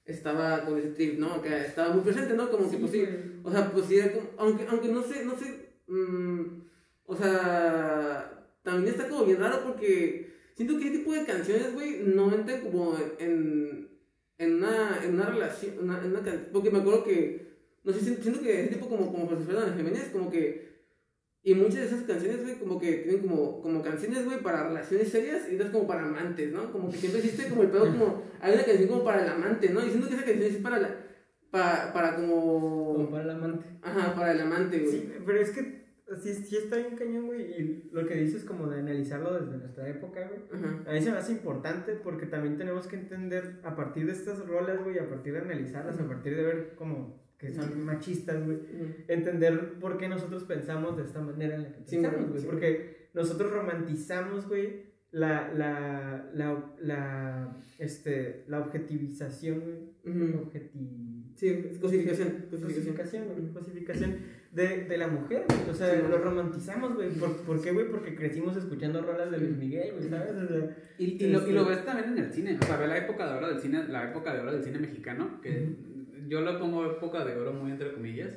[0.05, 1.41] estaba con ese trip, ¿no?
[1.43, 2.51] Que estaba muy presente, ¿no?
[2.51, 3.05] Como que, pues sí,
[3.43, 6.41] o sea, pues sí, era como, aunque, aunque no sé, no sé, mm,
[7.07, 12.01] o sea, también está como bien raro porque siento que ese tipo de canciones, güey,
[12.05, 13.89] no entran como en,
[14.39, 17.53] en, una, en una relación, una, en una can- porque me acuerdo que,
[17.85, 20.72] no sé, siento, que ese tipo como, como José de Jiménez, como que,
[21.44, 25.09] y muchas de esas canciones, güey, como que tienen como, como canciones, güey, para relaciones
[25.09, 26.70] serias y otras como para amantes, ¿no?
[26.70, 29.70] Como que siempre existe como el pedo como, hay una canción como para el amante,
[29.70, 29.85] ¿no?
[29.85, 30.96] Y siento que esa canción es para la,
[31.50, 32.94] para, para como...
[32.94, 33.66] Como para el amante.
[33.83, 34.92] Ajá, para el amante, güey.
[34.92, 35.83] Sí, pero es que
[36.22, 37.42] sí, sí está bien cañón, güey.
[37.42, 40.42] Y lo que dices como de analizarlo desde nuestra época, güey.
[40.52, 40.85] Ajá.
[40.87, 44.46] A mí se me hace importante porque también tenemos que entender a partir de estas
[44.46, 48.59] rolas, güey, a partir de analizarlas, a partir de ver como que son machistas, güey,
[49.09, 52.46] entender por qué nosotros pensamos de esta manera en la que pensamos, güey, sí.
[52.48, 59.92] porque nosotros romantizamos, güey, la, la, la, la, este, la objetivización, güey.
[60.16, 60.38] Ujú.
[60.44, 61.18] Objeti...
[61.35, 62.46] Sí, es cosificación.
[62.50, 62.94] Cosificación.
[62.94, 64.16] Cosificación, cosificación
[64.52, 65.70] de, de la mujer, güey.
[65.70, 66.20] O sea, Sí, lo güey.
[66.22, 67.11] romantizamos, güey.
[67.11, 67.90] ¿Por, ¿Por qué, güey?
[67.90, 70.33] Porque crecimos escuchando rolas de Luis Miguel, güey, ¿sabes?
[70.35, 72.87] O sea, Y, y, lo, y lo ves también en el cine, o sea, ve
[72.87, 75.74] la época de oro del cine, la época de oro del cine mexicano, que
[76.33, 78.33] yo lo pongo época de oro muy entre comillas,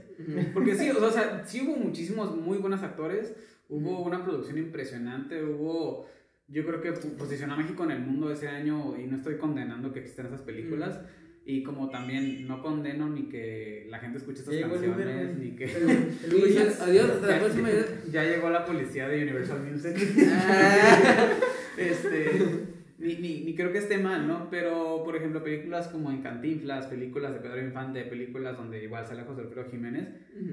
[0.54, 3.34] porque sí, o sea, sí hubo muchísimos muy buenos actores,
[3.70, 6.06] hubo una producción impresionante, hubo,
[6.50, 9.94] yo creo que posicionó a México en el mundo ese año y no estoy condenando
[9.94, 11.00] que existan esas películas.
[11.48, 15.56] Y como también no condeno ni que la gente escuche estas Ya Uber, canciones, ni
[15.56, 15.66] que...
[15.66, 16.82] El Uber Eats.
[16.88, 17.70] adiós, hasta la Ya- próxima.
[18.12, 19.96] Ya llegó la policía de Universal Music.
[20.28, 21.30] Ah.
[21.78, 24.50] este, ni, ni, ni creo que esté mal, ¿no?
[24.50, 29.24] Pero, por ejemplo, películas como en Cantinflas, películas de Pedro Infante, películas donde igual sale
[29.24, 30.08] José Alfredo Jiménez,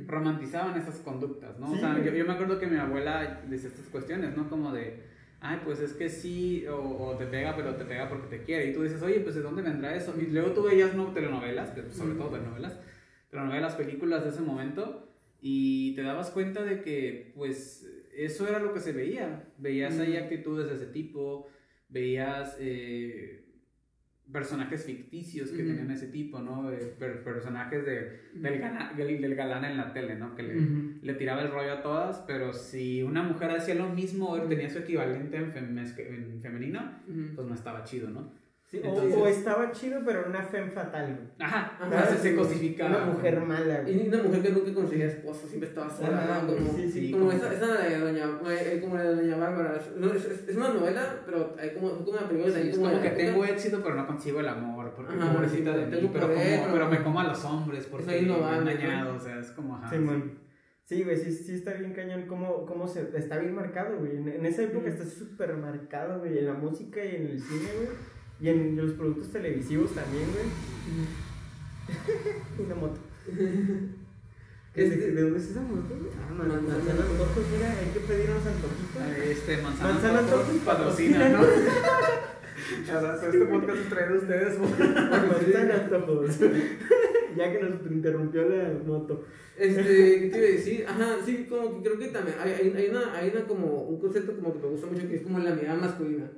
[0.07, 1.71] romantizaban esas conductas, ¿no?
[1.71, 2.05] o Sí, sea, güey.
[2.05, 4.49] yo, yo me acuerdo que mi abuela decía estas cuestiones, ¿no?
[4.51, 5.03] Como de,
[5.41, 8.71] ay, pues es que sí, o, o te pega, pero te pega porque te quiere.
[8.71, 10.15] Y tú dices, oye, pues ¿de dónde vendrá eso?
[10.21, 12.79] Y luego tú veías no, telenovelas, sobre todo telenovelas,
[13.31, 15.09] telenovelas, películas de ese momento,
[15.41, 19.45] y te dabas cuenta de que, pues, eso era lo que se veía.
[19.59, 20.25] Veías ahí Ujú.
[20.25, 21.49] actitudes de ese tipo,
[21.93, 23.39] veías eh,
[24.31, 26.71] personajes ficticios que tenían ese tipo, ¿no?
[26.99, 30.35] Per- personajes de, del, gana- del, del galán en la tele, ¿no?
[30.35, 30.53] Que le,
[31.15, 34.79] tiraba el rollo a todas, pero si una mujer hacía lo mismo o tenía su
[34.79, 36.93] equivalente en, fem- en femenino,
[37.35, 38.33] pues no estaba chido, ¿no?
[38.73, 41.29] Sí, o- Entonces- o, estaba chido, pero una femme fatal, güey.
[41.47, 42.89] Ajá, Ajá, se, cosificaba.
[43.05, 44.09] Una mujer mala, Y güey.
[44.09, 46.55] una mujer que nunca conseguía esposo, siempre estaba sola, Ajá, ¿no?
[46.55, 49.79] Como, sí, sí, como como- esa, esa de Doña, eh, como la de Doña Bárbara.
[49.99, 53.03] No, es, es- es una novela, pero hay como, como una película es como como
[53.03, 56.61] que tengo éxito, pero no consigo el amor, porque Ajá, pobrecita de mí, pero, poder,
[56.61, 58.65] como, pero- me como a los hombres porque Soy me han ¿no?
[58.65, 60.03] dañado, o sea, es como, ajá, Sí, sí.
[60.03, 60.39] man.
[60.85, 63.09] Sí, güey, sí, sí está bien cañón cómo, cómo se...
[63.17, 64.17] Está bien marcado, güey.
[64.17, 64.93] En, en esa época Mm.
[64.93, 66.39] está súper marcado, güey.
[66.39, 67.89] En la música y en el cine, güey.
[68.43, 70.47] Y en los productos televisivos también, güey.
[72.67, 72.99] Una moto.
[74.75, 75.95] ¿Qué- ¿De, de dónde es esa moto?
[76.19, 76.79] Ah, man, Manzana.
[76.79, 79.29] manzanas motos, mira, hay que pedir unos antojitos.
[79.29, 81.43] Este, Manzana, Manzana Motos patrocina, ¿no?
[83.29, 84.69] este podcast es traído a ustedes por...
[84.79, 86.39] Manzanas Motos.
[87.37, 89.25] ya que nos interrumpió la moto.
[89.59, 89.83] Este,
[90.21, 90.85] ¿qué te iba a decir?
[90.89, 94.01] Ajá, sí, como que creo que también hay, hay, hay una, hay una como, un
[94.01, 96.29] concepto como que me gusta mucho que es como la mirada masculina.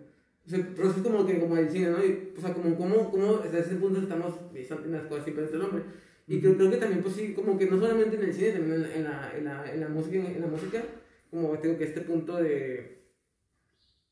[0.47, 2.05] O sea, pero es como que como el cine, ¿no?
[2.05, 5.57] Y, o sea, como, como, como desde ese punto estamos en las cosas siempre desde
[5.57, 5.83] el hombre.
[6.27, 8.85] Y creo, creo que también, pues sí, como que no solamente en el cine, también
[8.85, 10.83] en, en la, en, la, en, la música, en la música,
[11.31, 13.05] como tengo que este punto de,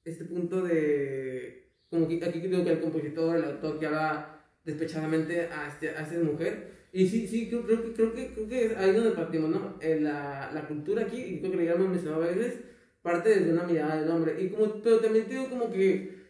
[0.04, 5.42] este punto de, como que aquí creo que el compositor, el autor que habla despechadamente
[5.42, 8.66] a, este, a esta mujer, y sí, sí, creo, creo, que, creo, que, creo que
[8.66, 9.78] es ahí donde partimos, ¿no?
[9.80, 12.58] En la, la cultura aquí, y creo que ya hemos mencionado a veces,
[13.00, 14.36] parte desde una mirada del hombre.
[14.40, 16.21] Y como, pero también tengo como que,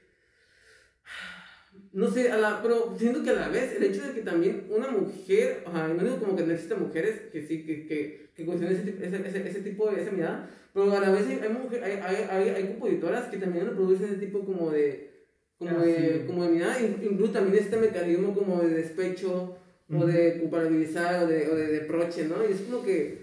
[1.93, 4.65] no sé, a la, pero siento que a la vez el hecho de que también
[4.71, 8.27] una mujer, o sea, no digo como que no existen mujeres que sí, que, que,
[8.35, 11.41] que cuestionen ese, ese, ese, ese tipo de, esa mirada, pero a la vez hay,
[11.43, 15.11] hay, mujer- hay, hay, hay, hay compositoras que también reproducen ese tipo como de,
[15.59, 16.27] como Ah, de, sí.
[16.27, 19.59] como de mirada, in- incluso también este mecanismo como de despecho,
[19.95, 22.37] o de culpabilizar, o de, o de reproche, ¿no?
[22.49, 23.19] Y es como que,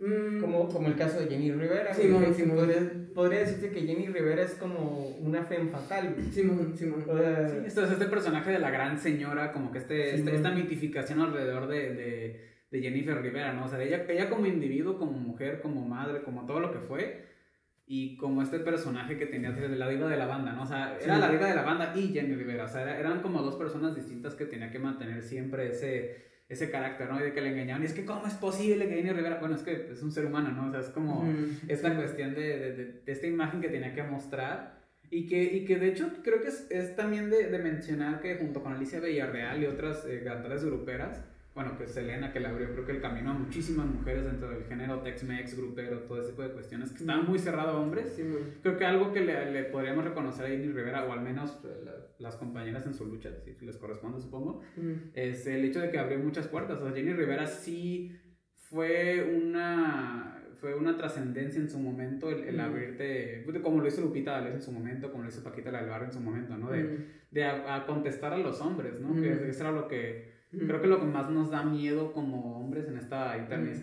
[0.00, 1.92] Mm, Como, como el caso de Jenny Rivera.
[1.92, 6.16] Sí, mon, sí, podría, podría decirse que Jenny Rivera es como una femme fatal.
[6.32, 7.04] Simón, Simón.
[7.06, 10.34] O sea, Sí, esto es este personaje de la gran señora, como que este, este-
[10.34, 13.66] esta mitificación alrededor de, de, de Jennifer Rivera, ¿no?
[13.66, 17.26] O sea, ella, ella como individuo, como mujer, como madre, como todo lo que fue,
[17.86, 20.62] y como este personaje que tenía de la diva de la banda, ¿no?
[20.62, 21.20] O sea, era Sí.
[21.20, 23.94] la diva de la banda y Jenny Rivera, o sea, era- eran como dos personas
[23.96, 27.18] distintas que tenía que mantener siempre ese, ese carácter, ¿no?
[27.18, 29.54] Y de que le engañaban, y es que, ¿cómo es posible que Jenny Rivera, bueno,
[29.54, 30.68] es que es un ser humano, ¿no?
[30.68, 31.60] O sea, es como Mm.
[31.68, 35.78] esta cuestión de, de- de- esta imagen que tenía que mostrar y que, y que
[35.78, 39.62] de hecho creo que es, es también de, de mencionar que junto con Alicia Villarreal
[39.62, 43.30] y otras eh, cantantes gruperas, bueno, que Selena que le abrió creo que el camino
[43.30, 47.26] a muchísimas mujeres dentro del género Tex-Mex, grupero, todo ese tipo de cuestiones que estaban
[47.26, 48.12] muy cerrado a hombres.
[48.14, 48.38] Simón.
[48.62, 51.68] Creo que algo que le, le podríamos reconocer a Jenny Rivera, o al menos eh,
[51.84, 55.10] la- las compañeras en su lucha, si les corresponde supongo, Mm.
[55.14, 56.78] es el hecho de que abrió muchas puertas.
[56.80, 58.12] O sea, Jenny Rivera sí
[58.54, 62.60] fue una fue una trascendencia en su momento el, el Mm.
[62.60, 65.80] abrirte, pues, como lo hizo Lupita D'Alessio en su momento, como lo hizo Paquita la
[65.80, 66.70] del Barrio en su momento, ¿no?
[66.70, 66.96] De, Mm.
[67.30, 69.08] de a, a contestar a los hombres, ¿no?
[69.08, 69.22] Mm.
[69.22, 70.28] Que eso era lo que.
[70.50, 73.36] Creo que lo que más nos da miedo como hombres en esta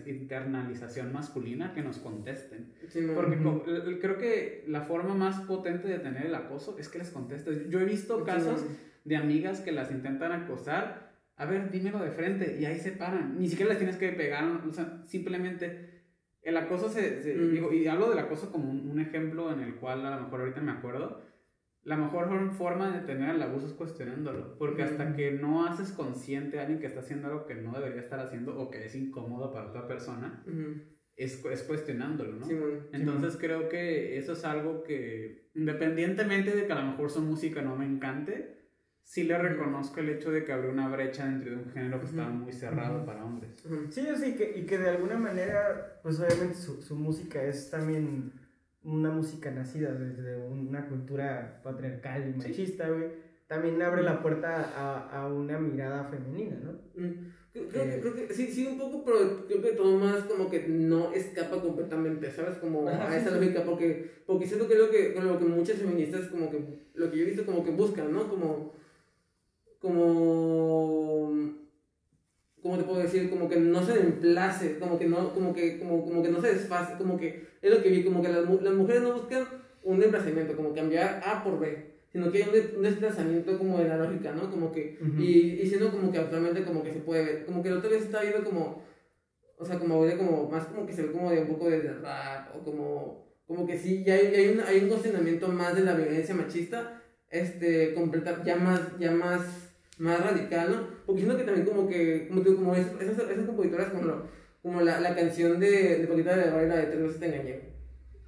[0.06, 2.72] internalización masculina, que nos contesten.
[2.88, 3.14] Simón.
[3.14, 7.68] Porque creo que la forma más potente de tener el acoso es que les contestes.
[7.68, 8.64] Yo he visto casos
[9.04, 13.38] de amigas que las intentan acosar, a ver, dímelo de frente, y ahí se paran.
[13.38, 16.02] Ni siquiera les tienes que pegar, o sea, simplemente
[16.42, 17.52] el acoso se, se- Mm.
[17.52, 20.40] digo, y hablo del acoso como un, un ejemplo en el cual a lo mejor
[20.40, 21.22] ahorita me acuerdo.
[21.88, 25.90] La mejor for- forma de tener el abuso es cuestionándolo, porque hasta que no haces
[25.92, 28.94] consciente a alguien que está haciendo algo que no debería estar haciendo o que es
[28.94, 30.82] incómodo para otra persona, Mm.
[31.16, 32.46] es, cu- es cuestionándolo, ¿no?
[32.46, 32.88] Simón.
[32.92, 37.62] Entonces creo que eso es algo que, independientemente de que a lo mejor su música
[37.62, 38.56] no me encante,
[39.02, 42.06] sí le reconozco el hecho de que abrió una brecha dentro de un género que
[42.06, 43.52] estaba muy cerrado para hombres.
[43.88, 48.32] Sí, sí, que, y que de alguna manera, pues obviamente su, su música es también
[48.84, 53.28] una música nacida desde una cultura patriarcal y machista, güey.
[53.46, 56.72] También abre la puerta a, a una mirada femenina, ¿no?
[56.94, 57.90] Mm, Creo, creo Eh.
[57.94, 61.12] que, creo que sí, sí, un poco, pero creo que todo más como que no
[61.12, 62.58] escapa completamente, ¿sabes?
[62.58, 63.36] Como Ajá, a esa sí.
[63.36, 67.10] lógica, porque, porque siento que es lo que, lo que muchas feministas, como que, lo
[67.10, 68.28] que yo he visto, como que buscan, ¿no?
[68.28, 68.74] Como,
[69.80, 71.32] como,
[72.68, 73.30] ¿cómo te puedo decir?
[73.30, 76.52] Como que no se reemplace, como que no, como que, como, como que no se
[76.52, 79.48] desfase, como que, es lo que vi, como que las, las mujeres no buscan
[79.82, 83.88] un desplazamiento, como cambiar A por B, sino que hay un, un desplazamiento como de
[83.88, 84.50] la lógica, ¿no?
[84.50, 85.18] Como que, Ujú.
[85.18, 87.88] y, y siendo como que actualmente como que se puede ver, como que la otra
[87.88, 88.82] vez estaba viendo como,
[89.56, 91.80] o sea, como de como, más como que se ve como de un poco de
[91.80, 95.74] rap, o como, como que sí, ya hay, ya hay, un, hay un cuestionamiento más
[95.74, 99.67] de la violencia machista, este, completa, ya más, ya más,
[99.98, 100.88] más radical, ¿no?
[101.06, 104.26] Porque siento que también como que, como, que, como esas, esas, compositoras como, lo-
[104.62, 107.60] como la, la canción de, de Paquita de Barrio, la de Tres veces te engañé.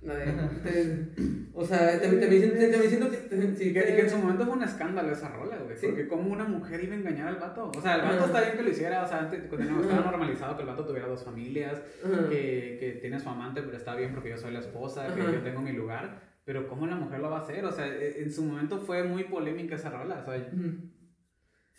[0.02, 0.24] La de,
[0.64, 3.54] te- o sea, también, también, siento- también siento que...
[3.58, 5.76] sí, que, que en su momento fue un escándalo esa rola, güey.
[5.76, 5.86] Sí.
[5.86, 7.70] Porque como una mujer iba a engañar al vato.
[7.76, 8.26] O sea, el vato Ajá.
[8.26, 9.04] está bien que lo hiciera.
[9.04, 12.28] O sea, antes, cuando estaba normalizado que el vato tuviera dos familias, Ajá.
[12.30, 15.20] que, que tiene a su amante, pero está bien porque yo soy la esposa, que
[15.20, 15.32] Ajá.
[15.32, 16.22] yo tengo mi lugar.
[16.46, 17.62] Pero ¿cómo la mujer lo va a hacer?
[17.66, 20.24] O sea, e- en su momento fue muy polémica esa rola.
[20.26, 20.48] O sea.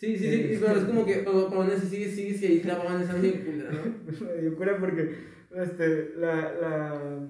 [0.02, 3.14] Sí, sí, sí, pero es como que, aún así sigue, sigue, sigue, ahí clavaban esa
[3.14, 4.26] película, ¿no?
[4.26, 5.14] Me dio cura porque
[5.54, 7.28] este, la, la,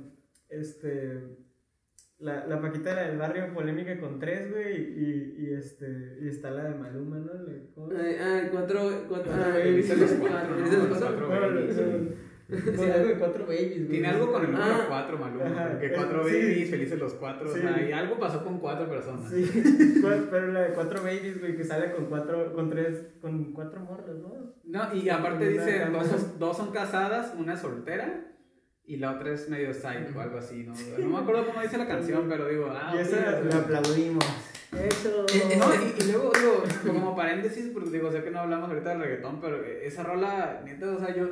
[0.48, 1.18] este,
[2.18, 6.50] la, la Paquita era del barrio polémica con tres, güey, y, y, este, y está
[6.50, 7.34] la de Maluma, ¿no?
[7.92, 9.52] La- ay, cuatro, cuatro, Ah,
[10.88, 12.22] cuatro, cuatro.
[12.52, 12.72] Cuatro.
[12.84, 12.90] Sí.
[12.90, 13.88] algo de cuatro babies.
[13.88, 14.84] Tiene algo con el número Ah.
[14.88, 15.68] 4, Maluma.
[15.70, 16.34] Porque cuatro Sí.
[16.34, 17.50] babies, felices los cuatro.
[17.50, 17.60] O Sí.
[17.60, 19.30] sea, y algo pasó con cuatro personas.
[19.30, 19.50] Sí,
[20.30, 24.16] pero la de cuatro babies, güey, que sale con cuatro, con tres, con cuatro morras,
[24.16, 24.52] ¿no?
[24.64, 28.26] No, y aparte dice, dos, son- dos son casadas, una es soltera
[28.84, 30.74] y la otra es medio side o algo así, ¿no?
[30.98, 33.60] No me acuerdo cómo dice la canción, pero digo, ah, y esa o la sea,
[33.60, 34.24] aplaudimos.
[34.72, 35.26] Eso.
[35.34, 38.90] Eh, No, y, y luego, digo, como paréntesis, porque digo, sé que no hablamos ahorita
[38.90, 41.28] del reggaetón, pero esa rola, neta, o sea, yo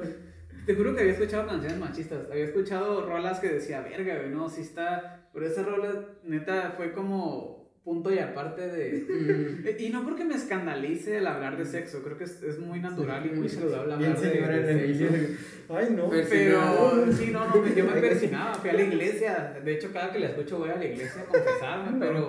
[0.66, 4.48] te juro que había escuchado canciones machistas, había escuchado rolas que decía, verga, güey, no,
[4.48, 9.06] sí está, pero esa rola, neta, fue como punto y aparte de...
[9.08, 9.66] Mm.
[9.80, 13.24] Y no porque me escandalice el hablar de sexo, creo que es, es muy natural
[13.26, 15.74] y muy saludable Bien hablar de, de la sexo.
[15.74, 16.08] Ay, no.
[16.08, 19.60] Pues, Pero sí, no, no, yo me persinaba, fui a la iglesia.
[19.64, 22.28] De hecho, cada que la escucho voy a la iglesia a confesarme, pero,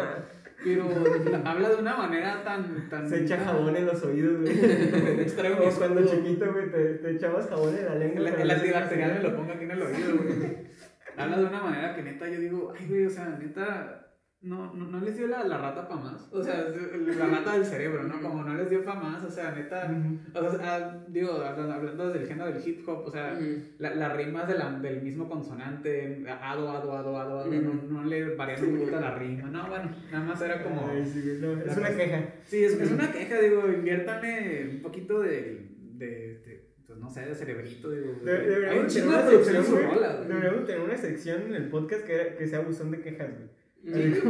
[0.64, 0.86] pero
[1.46, 2.90] habla de una manera tan.
[2.90, 4.60] tan Se echa jabón en los oídos, güey.
[5.68, 8.18] O cuando chiquito, güey, te, te echabas jabón en la lengua.
[8.18, 10.72] En la- te antibacterial me lo pongo aquí en el oído, güey.
[11.18, 14.11] Habla de una manera que neta yo digo, ay, güey, o sea, neta.
[14.44, 16.28] No, no, no les dio la, la rata para más.
[16.32, 18.20] O sea, la rata del cerebro, ¿no?
[18.22, 19.88] Como no les dio para más, o sea, neta.
[20.34, 23.62] O sea, digo, hablando, hablando del género del hip hop, o sea, Ujú.
[23.78, 28.04] la, las rimas de la- del mismo consonante, ado, ado, ado, ado, ado, no, no
[28.04, 29.48] le variaron mucho la rima.
[29.50, 30.88] No, bueno, nada más era como.
[30.90, 32.24] Ay, sí, güey, no, La es una queja.
[32.44, 35.68] Sí, es, es una queja, digo, inviértanle un poquito de.
[35.94, 38.14] de, de pues no sé, de cerebrito, digo.
[38.26, 40.28] De- Hay un chingo de producción.
[40.28, 43.61] Deberíamos tener una sección en el podcast que, que sea buzón de quejas, güey.
[43.84, 44.22] Sí, sí,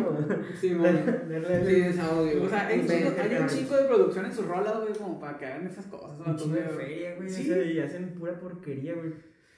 [0.59, 0.75] Sí,
[1.81, 2.43] es audio.
[2.43, 5.19] O sea, hay un, chingo, hay un chingo de producción en sus rolas, güey, como
[5.19, 6.17] para que hagan esas cosas.
[6.25, 7.29] Un chingo de feria, güey.
[7.29, 7.51] Sí.
[7.51, 9.11] o sea, y hacen pura porquería, güey.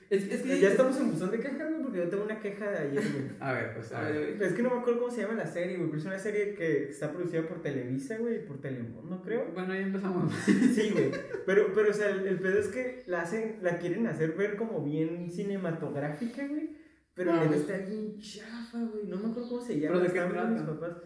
[0.09, 2.69] Es, es que Ya estamos en buzón de quejas, güey, porque yo tengo una queja
[2.69, 3.25] de ayer, güey.
[3.39, 4.35] A ver, pues, a A ver.
[4.37, 6.19] ver, Es que no me acuerdo cómo se llama la serie, güey, pero es una
[6.19, 9.45] serie que está producida por Televisa, güey, y por Telemundo, creo.
[9.53, 10.33] Bueno, ya empezamos.
[10.75, 11.11] Sí, güey.
[11.45, 14.55] Pero, pero, o sea, el, el pedo es que la hacen, la quieren hacer ver
[14.55, 16.69] como bien cinematográfica, güey.
[17.15, 17.59] Pero güey.
[17.59, 19.05] está bien chafa, güey.
[19.07, 19.99] No me acuerdo cómo se llama.
[20.01, 20.97] ¿Pero de qué mis papás.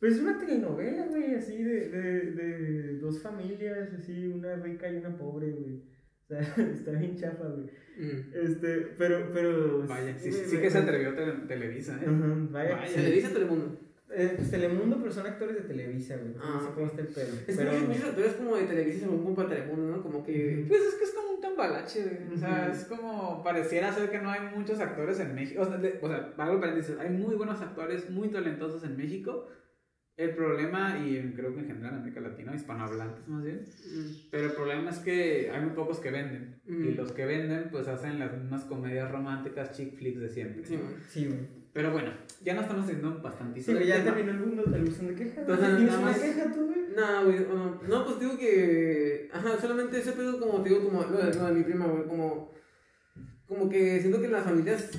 [0.00, 4.96] Pues es una telenovela, güey, así de, de, de dos familias, así, una rica y
[4.98, 5.82] una pobre, güey.
[6.24, 6.40] O sea,
[6.72, 7.66] está bien chafa, güey.
[7.98, 8.30] mm.
[8.34, 9.84] Este, pero, pero.
[9.88, 12.06] Vaya, sí, sí me- que se atrevió Tele- Televisa, ¿eh?
[12.06, 12.76] Ajá, vaya.
[12.76, 12.86] Vaya.
[12.88, 12.94] sí.
[12.94, 13.87] Televisa Telemundo.
[14.10, 16.34] Eh, pues Telemundo, pero son actores de Televisa, güey.
[16.34, 17.34] No Ah, sé cómo está el pedo.
[17.34, 17.72] Es que pero...
[17.72, 20.02] muchos, muchos actores como de Televisa se van para Telemundo, ¿no?
[20.02, 20.64] Como que.
[20.66, 22.34] Pues es que es como un tambalache, güey.
[22.34, 25.60] O sea, es como pareciera ser que no hay muchos actores en México.
[25.62, 29.46] O sea, de- o sea paréntesis, hay muy buenos actores, muy talentosos en México.
[30.16, 34.28] El problema, y creo que en general en América Latina, hispanohablantes más bien, Mm.
[34.32, 36.60] pero el problema es que hay muy pocos que venden.
[36.66, 36.84] Mm.
[36.86, 40.64] Y los que venden, pues hacen las mismas comedias románticas, chick flicks de siempre.
[40.64, 40.94] Sí, man.
[41.08, 41.28] Sí.
[41.78, 42.10] Pero bueno,
[42.42, 45.38] ya nos estamos teniendo bastante Sí, ya terminó el mundo, el buzón de quejas.
[45.38, 46.80] Entonces, ¿Tienes nada una más- queja tú, güey?
[46.96, 47.80] No, güey, no.
[47.88, 49.28] No, pues digo que.
[49.32, 52.08] Ajá, solamente ese pedo, como te digo, como lo de, lo de mi prima, güey,
[52.08, 52.50] como.
[53.46, 54.90] Como que siento que en las familias.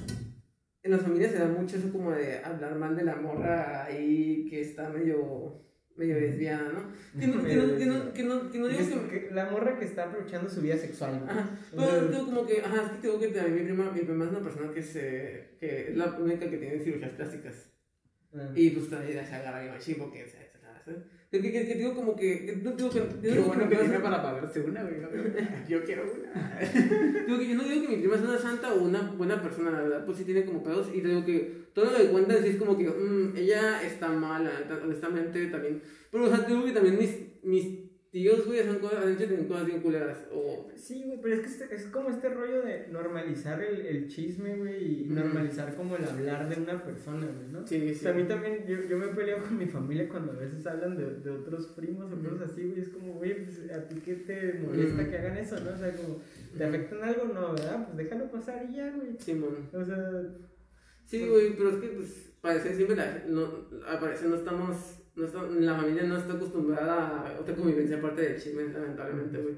[0.81, 4.45] En las familias se da mucho eso como de hablar mal de la morra ahí
[4.49, 5.61] que está medio.
[5.99, 7.19] Medio desviada, ¿no?
[7.19, 9.27] Que no, que no, que no, que no, que no digo que.
[9.27, 11.21] que la morra que está aprovechando su vida sexual.
[11.27, 14.25] Ajá, pero digo como que, ajá, es que digo que también mi prima, mi prima
[14.25, 17.69] es una persona que se, que es la única que tiene cirugías plásticas.
[18.33, 18.51] Ah.
[18.55, 21.75] Y pues todavía se agarra bien machín porque se, se, se, que, que, que, que
[21.75, 24.81] digo como que, no digo que, Qué digo bueno que tiene es- para pagarse una,
[24.83, 24.95] güey.
[25.67, 26.59] Yo quiero una.
[27.27, 29.69] Digo que yo no digo que mi prima es una santa o una buena persona,
[29.71, 30.89] la verdad, pues sí tiene como pedos.
[30.93, 34.09] Y te digo que todo lo que cuentan sí es como que mm, ella está
[34.09, 35.81] mal, la neta, honestamente también.
[36.11, 37.11] Pero, o sea, te digo que también mis,
[37.43, 40.17] mis tíos, güey, hacen cosas, también cosas bien culeras.
[40.33, 44.07] O, Sí, güey, pero es que este- es como este rollo de normalizar el, el
[44.07, 47.67] chisme, güey, y normalizar como el hablar de una persona, güey, ¿no?
[47.67, 50.35] sí, O sea, a mí también, yo, yo me peleo con mi familia cuando a
[50.35, 52.81] veces hablan de, de otros primos o cosas así, güey.
[52.81, 55.71] Es como, güey, pues a ti qué te molesta que hagan eso, ¿no?
[55.71, 56.21] O sea, como,
[56.57, 57.25] ¿te afectan algo?
[57.33, 57.85] No, ¿verdad?
[57.85, 59.09] Pues déjalo pasar y ya, güey.
[59.19, 59.69] Sí, man.
[59.73, 60.23] O sea,
[61.05, 65.25] Sí, güey, pero es que, pues, parece siempre, la, no, al parecer no estamos, no
[65.25, 69.55] está- la familia no está acostumbrada a otra convivencia aparte del chisme, lamentablemente, güey.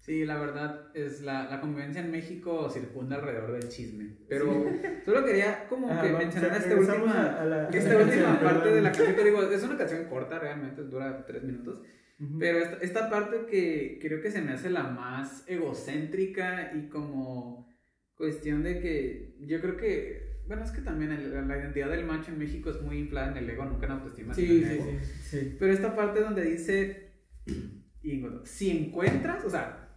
[0.00, 4.16] Sí, la verdad es la, la convivencia en México circunda alrededor del chisme.
[4.28, 4.46] Pero
[5.04, 7.96] solo quería como ajá, que vamos, mencionar o sea, esta última, a- a la- esta
[8.04, 11.80] última parte de la canción que digo, es una canción corta realmente, dura tres minutos.
[12.20, 12.38] Ujú.
[12.38, 17.68] Pero esta, esta parte que creo que se me hace la más egocéntrica y como
[18.16, 22.30] cuestión de que yo creo que, bueno, es que también el- la identidad del macho
[22.30, 24.34] en México es muy inflada en el ego, nunca en autoestima.
[24.34, 24.84] Sí, en sí, ego.
[24.84, 24.98] sí.
[25.40, 25.56] Sí.
[25.58, 27.12] Pero esta parte donde dice,
[28.44, 29.88] si encuentras, o sea,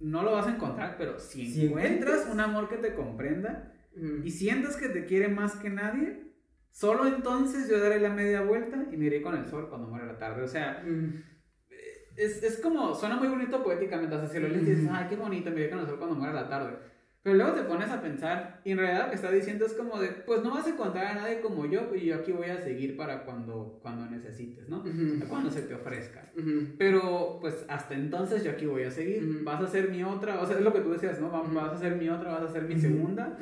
[0.00, 3.72] no lo vas a encontrar, pero si, Si encuentras encuentras- un amor que te comprenda
[3.96, 4.26] Mm.
[4.26, 6.32] y sientas que te quiere más que nadie,
[6.72, 10.06] solo entonces yo daré la media vuelta y me iré con el sol cuando muera
[10.06, 10.42] la tarde.
[10.42, 11.22] O sea, Mm.
[12.16, 14.92] es, es como, suena muy bonito poéticamente, o sea, si lo lees y dices, Ujú.
[14.94, 16.76] ay, qué bonito, me iré con el sol cuando muera la tarde.
[17.24, 19.98] Pero luego te pones a pensar, y en realidad lo que está diciendo es como
[19.98, 22.60] de, pues no vas a encontrar a nadie como yo, y yo aquí voy a
[22.60, 24.80] seguir para cuando, cuando necesites, ¿no?
[24.80, 25.26] Ujú.
[25.26, 26.30] Cuando se te ofrezca.
[26.36, 26.74] Ujú.
[26.76, 29.24] Pero pues hasta entonces yo aquí voy a seguir.
[29.24, 29.42] Ujú.
[29.44, 31.30] Vas a ser mi otra, o sea, es lo que tú decías, ¿no?
[31.30, 33.38] Vas a ser mi otra, vas a ser mi segunda.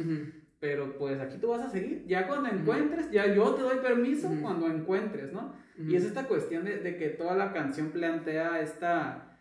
[0.61, 2.05] Pero pues aquí tú vas a seguir.
[2.07, 5.55] Ya cuando encuentres, ya yo te doy permiso cuando encuentres, ¿no?
[5.77, 9.32] Y es esta cuestión de, de que toda la canción plantea esta,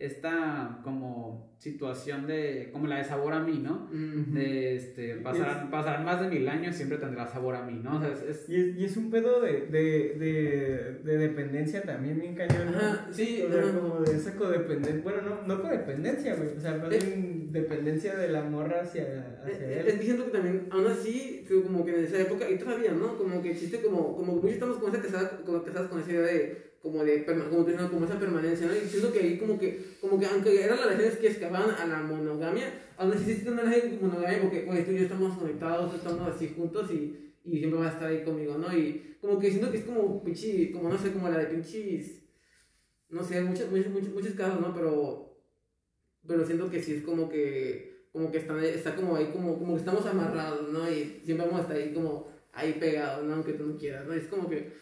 [0.00, 3.88] esta como situación de, como la de sabor a mí, ¿no?
[3.92, 4.32] Ujú.
[4.32, 7.98] De, este, pasarán, pasarán más de mil años, siempre tendrá sabor a mí, ¿no?
[7.98, 11.82] O sea, es, es- Y es, y es un pedo de, de, de, de dependencia
[11.82, 12.78] también bien cañón, ¿no?
[12.78, 16.76] Ajá, sí, O sea, como de esa codependencia, bueno, no, no codependencia, güey, o sea,
[16.78, 16.98] más Eh.
[17.04, 19.88] bien dependencia de la morra hacia, hacia Eh, él.
[19.88, 23.18] Es que también, aún así, como que en esa época, y todavía, ¿no?
[23.18, 26.22] Como que existe como, como muchos estamos con esa casada, como casadas con esa idea
[26.22, 28.74] de, como de, como, dices, como esa permanencia, ¿no?
[28.74, 32.02] Y siento que ahí como que, como que aunque eran relaciones que escapaban a la
[32.02, 36.28] monogamia, aún así existe una relación monogamia porque, pues, tú y yo estamos conectados, estamos
[36.28, 38.74] así juntos y, y siempre va a estar ahí conmigo, ¿no?
[38.76, 42.22] Y como que siento que es como pinche, como no sé, como la de pinches,
[43.10, 44.72] no sé, muchos, muchos, muchos, muchos casos, ¿no?
[44.74, 45.36] Pero,
[46.26, 49.74] pero siento que sí es como que, como que está, está como ahí, como, como
[49.74, 50.90] que estamos amarrados, ¿no?
[50.90, 53.34] Y siempre vamos a estar ahí como ahí pegados, ¿no?
[53.34, 54.14] Aunque tú no quieras, ¿no?
[54.14, 54.72] Es como que,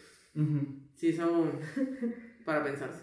[0.99, 1.51] sí, son
[2.45, 3.01] para pensarse.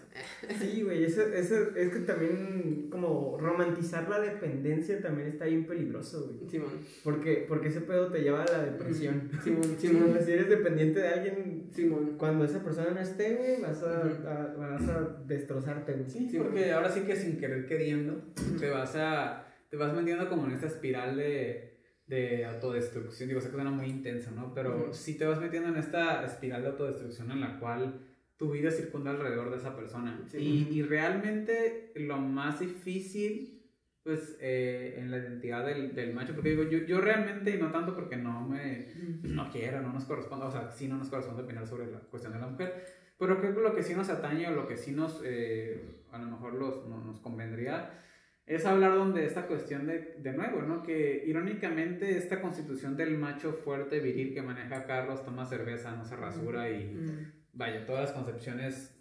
[0.59, 6.25] Sí, güey, eso, eso es que también como romantizar la dependencia también está bien peligroso,
[6.37, 6.49] güey.
[6.49, 6.71] Simón.
[7.03, 9.29] Porque, porque ese pedo te lleva a la depresión.
[9.43, 10.17] Simón, Sí, Simón.
[10.25, 12.15] si eres dependiente de alguien, Simón.
[12.17, 16.09] cuando esa persona no esté, güey, vas a, a- vas a destrozarte, güey.
[16.09, 18.21] Sí, Sí, porque ahora sí que sin querer queriendo
[18.59, 21.76] te vas a te vas metiendo como en esta espiral de,
[22.07, 23.27] de autodestrucción.
[23.29, 24.53] Digo, que suena muy intenso, ¿no?
[24.53, 24.93] Pero Ujú.
[24.93, 27.99] sí te vas metiendo en esta espiral de autodestrucción en la cual
[28.37, 30.21] tu vida circunda alrededor de esa persona.
[30.27, 30.37] Sí.
[30.71, 33.63] Y, y realmente lo más difícil,
[34.03, 37.71] pues, eh, en la identidad del, del macho, porque digo, yo, yo realmente, y no
[37.71, 38.87] tanto porque no me,
[39.23, 42.31] no quiero, no nos corresponde, o sea, sí no nos corresponde opinar sobre la cuestión
[42.33, 42.85] de la mujer,
[43.19, 46.19] pero creo que lo que sí nos atañe o lo que sí nos, eh, a
[46.19, 48.01] lo mejor los, no- nos convendría,
[48.47, 50.81] es hablar donde esta cuestión de, de nuevo, ¿no?
[50.81, 56.15] Que irónicamente esta constitución del macho fuerte, viril, que maneja Carlos, toma cerveza, no se
[56.15, 57.31] rasura y Mm.
[57.53, 58.93] vaya, todas las concepciones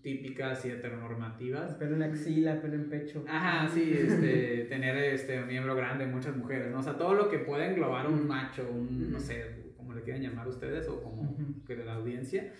[0.00, 1.74] típicas y heteronormativas.
[1.74, 3.24] Pelo en axila, pelo en pecho.
[3.28, 6.78] Ajá, sí, este, tener este, un miembro grande, muchas mujeres, ¿no?
[6.80, 10.22] O sea, todo lo que puede englobar un macho, un, no sé, como le quieran
[10.22, 12.52] llamar ustedes o como que la audiencia,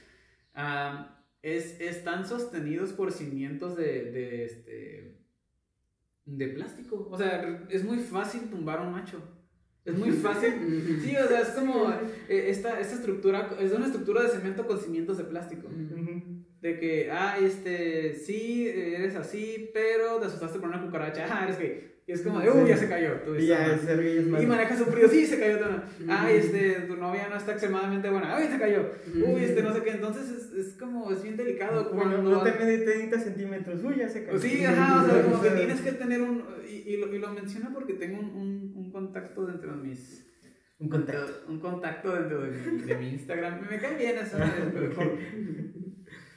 [0.55, 5.22] ah, es, están sostenidos por cimientos de, de, este,
[6.37, 7.09] de plástico.
[7.11, 9.23] O sea, es muy fácil tumbar a un macho.
[9.85, 11.01] Es muy fácil.
[11.03, 14.79] Sí, o sea, es como eh, esta, esta estructura, es una estructura de cemento con
[14.79, 15.69] cimientos de plástico.
[16.61, 21.59] De que, ah, este, sí, eres así, pero te asustaste por una cucaracha, ah, eres
[21.59, 21.92] gay.
[22.05, 23.13] Y es como de, uy, ya se cayó.
[23.25, 23.75] Tú dices, ya, "Ah".
[23.75, 24.43] es.
[24.43, 25.59] Y manejas un frío, sí, se cayó.
[25.61, 25.83] no.
[26.13, 28.91] Ay, este, tu novia no está extremadamente buena, ay, se cayó.
[29.15, 29.91] Uy, este, no sé qué.
[29.91, 32.31] Entonces es, es como, es bien delicado Bueno, cuando...
[32.33, 33.85] no te mide 30 centímetros.
[33.85, 34.39] Uy, ya se cayó.
[34.39, 36.43] Sí, ajá, o sea, como que tienes que tener un...
[36.69, 40.27] Y, y lo, y lo menciono porque tengo un, un, un contacto dentro de mis...
[40.81, 41.45] Un contacto.
[41.49, 43.61] Un contacto dentro de mi, de mi Instagram.
[43.71, 44.37] Me cae bien eso,
[44.75, 44.91] pero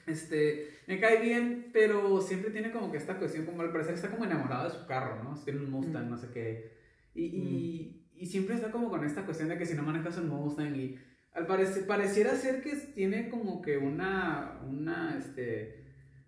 [0.06, 4.10] Este, me cae bien, pero siempre tiene como que esta cuestión, como al parecer está
[4.10, 5.36] como enamorado de su carro, ¿no?
[5.44, 6.10] Tiene un Mustang, Mm.
[6.10, 6.72] no sé qué.
[7.16, 10.30] Y, y, y siempre está como con esta cuestión de que si no manejas un
[10.30, 10.98] Mustang y
[11.34, 15.84] al parecer, pareciera ser que tiene como que una, una, este,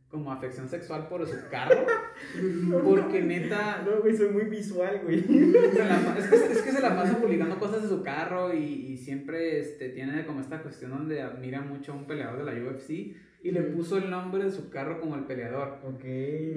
[0.10, 1.86] como afección sexual por su carro,
[2.84, 5.22] porque neta, No, güey, soy muy visual, güey.
[5.28, 8.97] la es, que, es que se la pasa publicando cosas de su carro y, y
[8.97, 13.16] siempre este, tiene como esta cuestión donde admira mucho a un peleador de la UFC
[13.44, 15.78] y le puso el nombre de su carro como el peleador.
[15.84, 16.02] Ok.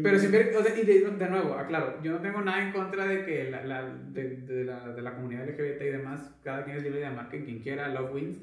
[0.02, 3.06] Pero siempre, o sea, y de, de nuevo, aclaro, yo no tengo nada en contra
[3.06, 6.76] de que la, la- de, de la, de la comunidad LGBT y demás, cada quien
[6.78, 8.38] es libre de amar que quien quiera, love wins,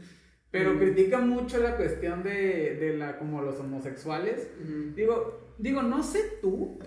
[0.52, 0.78] pero Mm.
[0.80, 4.50] critica mucho la cuestión de, de la, como los homosexuales.
[4.64, 4.94] Mm.
[4.96, 6.80] Digo, digo, no sé tú,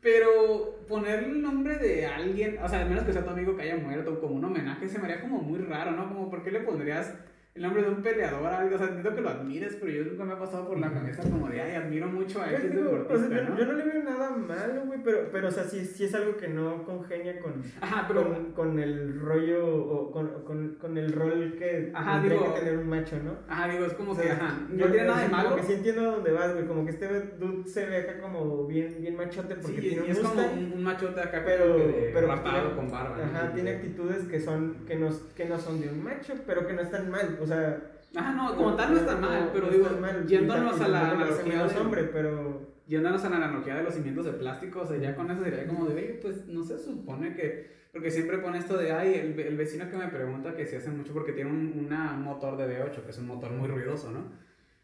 [0.00, 3.62] pero ponerle el nombre de alguien, o sea, al menos que sea tu amigo que
[3.62, 6.08] haya muerto, como un homenaje, se me haría como muy raro, ¿no?
[6.08, 7.14] Como, ¿por qué le pondrías
[7.54, 8.74] el nombre de un peleador algo?
[8.74, 11.22] O sea, entiendo que lo admires, pero yo nunca me ha pasado por la cabeza
[11.22, 13.56] como de, ay, admiro mucho a o sea, deportista, yo, ¿no?
[13.58, 16.36] yo no le veo nada malo, güey, pero, pero, o sea, sí, sí es algo
[16.36, 18.24] que no congenia con, Ajá, pero...
[18.24, 22.78] con, con el rollo o con, con, con el rol que Ajá, digo- que tener
[22.78, 23.36] un macho, ¿no?
[23.48, 25.50] Ajá, digo, es como O que, ajá, no tiene nada de malo.
[25.50, 26.66] Como que sí entiendo a dónde vas, güey.
[26.66, 27.06] Como que este
[27.38, 30.42] dude se ve acá como bien, bien machote porque Sí, tiene un y es como
[30.42, 33.16] un, un machote acá pero, como que de pero rapado tiene- con barba.
[33.16, 33.22] ¿no?
[33.24, 36.72] Ajá, tiene actitudes que son que no, que no son de un macho, pero que
[36.72, 37.36] no están mal.
[37.44, 41.10] O sea, Ajá, no, como tal no está mal, pero digo, mal, yéndonos a la
[41.10, 44.96] analogía de- hombre, pero yéndonos a la analogía de los cimientos de plástico, o sea,
[44.98, 48.58] ya con eso sería como de, oye, pues no se supone que, porque siempre pone
[48.58, 51.50] esto de, ay, el, el vecino que me pregunta que se hace mucho porque tiene
[51.50, 54.30] un una, un motor de V8, que es un motor muy ruidoso, ¿no?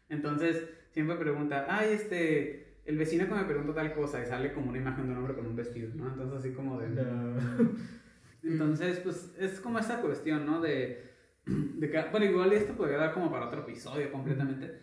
[0.09, 4.69] Entonces, siempre pregunta, ay, este, el vecino que me pregunta tal cosa, y sale como
[4.71, 6.07] una imagen de un hombre con un vestido, ¿no?
[6.09, 6.87] Entonces, así como de...
[8.43, 10.59] Entonces, pues es como esta cuestión, ¿no?
[10.61, 11.10] De,
[11.45, 14.79] de que, bueno, igual esto podría dar como para otro episodio completamente,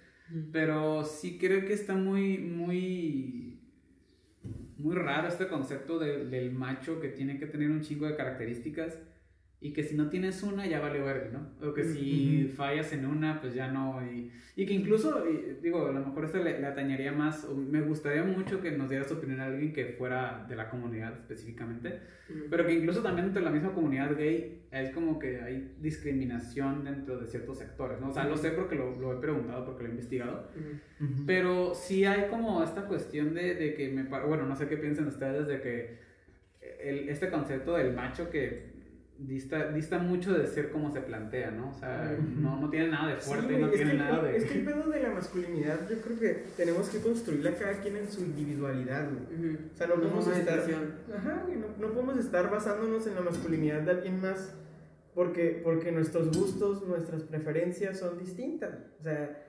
[0.52, 3.60] pero sí creo que está muy, muy,
[4.78, 8.98] muy raro este concepto de- del macho que tiene que tener un chingo de características
[9.60, 11.68] y que si no tienes una ya vale verga, ¿no?
[11.68, 12.54] O que si Ujú.
[12.54, 14.00] fallas en una, pues ya no.
[14.08, 17.56] Y, y que incluso, y, digo, a lo mejor esto le, le atañería más, o
[17.56, 21.12] me gustaría mucho que nos diera su opinión a alguien que fuera de la comunidad
[21.18, 21.98] específicamente,
[22.50, 26.84] pero que incluso también dentro de la misma comunidad gay es como que hay discriminación
[26.84, 28.10] dentro de ciertos sectores, ¿no?
[28.10, 30.48] O sea, lo sé porque lo, lo he preguntado, porque lo he investigado,
[31.00, 31.26] Mm.
[31.26, 34.02] pero sí hay como esta cuestión de, de que me...
[34.04, 35.98] Bueno, no sé qué piensan ustedes de que
[36.82, 38.77] el, este concepto del macho que
[39.18, 41.70] dista, dista mucho de ser como se plantea, ¿no?
[41.70, 44.36] O sea, no, no tiene nada de Sí, fuerte, güey, no que tiene nada de...
[44.36, 47.96] es que el pedo de la masculinidad, yo creo que tenemos que construirla cada quien
[47.96, 49.56] en su individualidad, güey.
[49.56, 50.58] O sea, no podemos estar.
[50.58, 50.94] expresión.
[51.16, 54.54] Ajá, güey, no, no podemos estar basándonos en la masculinidad de alguien más
[55.18, 58.78] porque, porque nuestros gustos, nuestras preferencias son distintas.
[59.00, 59.44] O sea,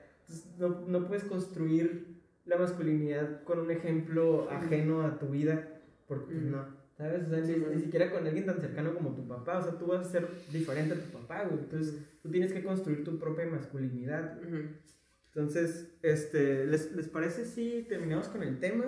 [0.58, 6.79] no, no puedes construir la masculinidad con un ejemplo ajeno a tu vida, porque no.
[7.00, 7.26] ¿Sabes?
[7.26, 9.58] O sea, Sí, ni, ni siquiera con alguien tan cercano como tu papá.
[9.58, 11.60] O sea, tú vas a ser diferente a tu papá, güey.
[11.64, 14.38] Entonces, tú tienes que construir tu propia masculinidad.
[15.34, 18.84] Entonces, este, ¿les, ¿les parece si terminamos con el tema?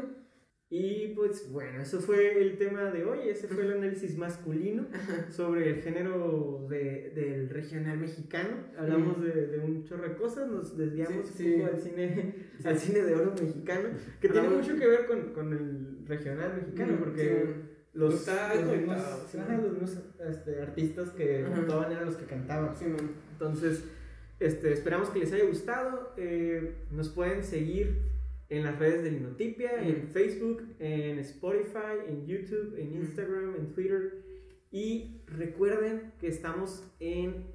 [0.75, 4.87] Y pues bueno, eso fue el tema de hoy, ese fue el análisis masculino
[5.31, 8.49] sobre el género de- del regional mexicano.
[8.79, 11.59] Hablamos de, de un chorro de cosas, nos desviamos Sí, un sí.
[11.61, 12.35] poco al cine,
[12.65, 13.89] al cine de oro mexicano,
[14.19, 17.61] que tiene Hablamos- mucho que ver con, con el regional mexicano, porque sí,
[17.95, 19.39] los, Está los mismos, conectado, sí.
[19.39, 21.87] ajá, los mismos, este, artistas que Ajá.
[21.91, 22.75] eran los que cantaban.
[22.75, 22.87] Sí.
[23.33, 23.85] Entonces,
[24.41, 26.15] este, esperamos que les haya gustado.
[26.17, 28.03] Eh, nos pueden seguir
[28.49, 30.09] en las redes de Linotipia, en.
[30.09, 32.95] Facebook, en Spotify, en YouTube, en.
[32.95, 34.23] Instagram, en Twitter.
[34.71, 37.47] Y recuerden que estamos en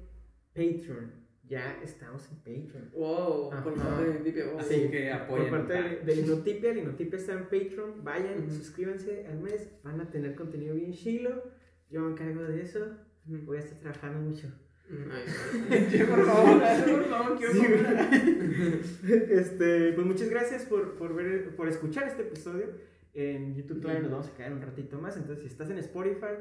[0.54, 1.27] Patreon.
[1.48, 2.90] Ya estamos en Patreon.
[2.92, 3.64] Wow, Ajá.
[3.64, 4.58] por parte de Tipia, wow.
[4.60, 5.50] Así Sí, que Por apoyen.
[5.50, 8.04] parte de, de Linotipia, Linotipia está en Patreon.
[8.04, 9.70] Vayan, suscríbanse al mes.
[9.82, 11.42] Van a tener contenido bien chilo.
[11.90, 12.80] Yo me encargo de eso.
[13.24, 14.48] Voy a estar trabajando mucho.
[14.90, 16.60] Ay, Che, por favor.
[16.92, 22.66] por favor, quiero Sí, este, pues muchas gracias por, por, ver, por escuchar este episodio.
[23.14, 25.16] En YouTube todavía nos vamos a quedar un ratito más.
[25.16, 26.36] Entonces, si estás en Spotify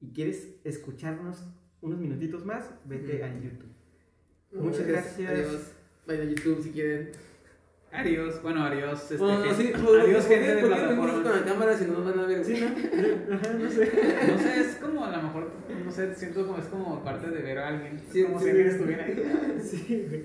[0.00, 1.46] y quieres escucharnos
[1.80, 3.69] unos minutitos más, vete a YouTube.
[4.52, 5.30] Muchas gracias.
[5.30, 5.62] Adiós.
[6.06, 7.10] Vayan a YouTube si quieren.
[7.92, 9.02] Adiós, bueno, adiós.
[9.02, 11.22] Este, Bueno, gente- sí, por- adiós, ¿por qué- gente de ¿Por qué venimos plataforma.
[11.30, 12.44] con la cámara si no nos van a ver?
[12.44, 12.66] Sí, ¿no?
[13.34, 13.92] Ajá, no sé.
[14.28, 15.50] No sé, es como a lo mejor,
[15.84, 18.00] no sé, siento como es como parte de ver a alguien.
[18.12, 18.74] Sí, como sí, si alguien sí.
[18.76, 19.58] estuviera ahí.
[19.62, 20.24] Sí, güey.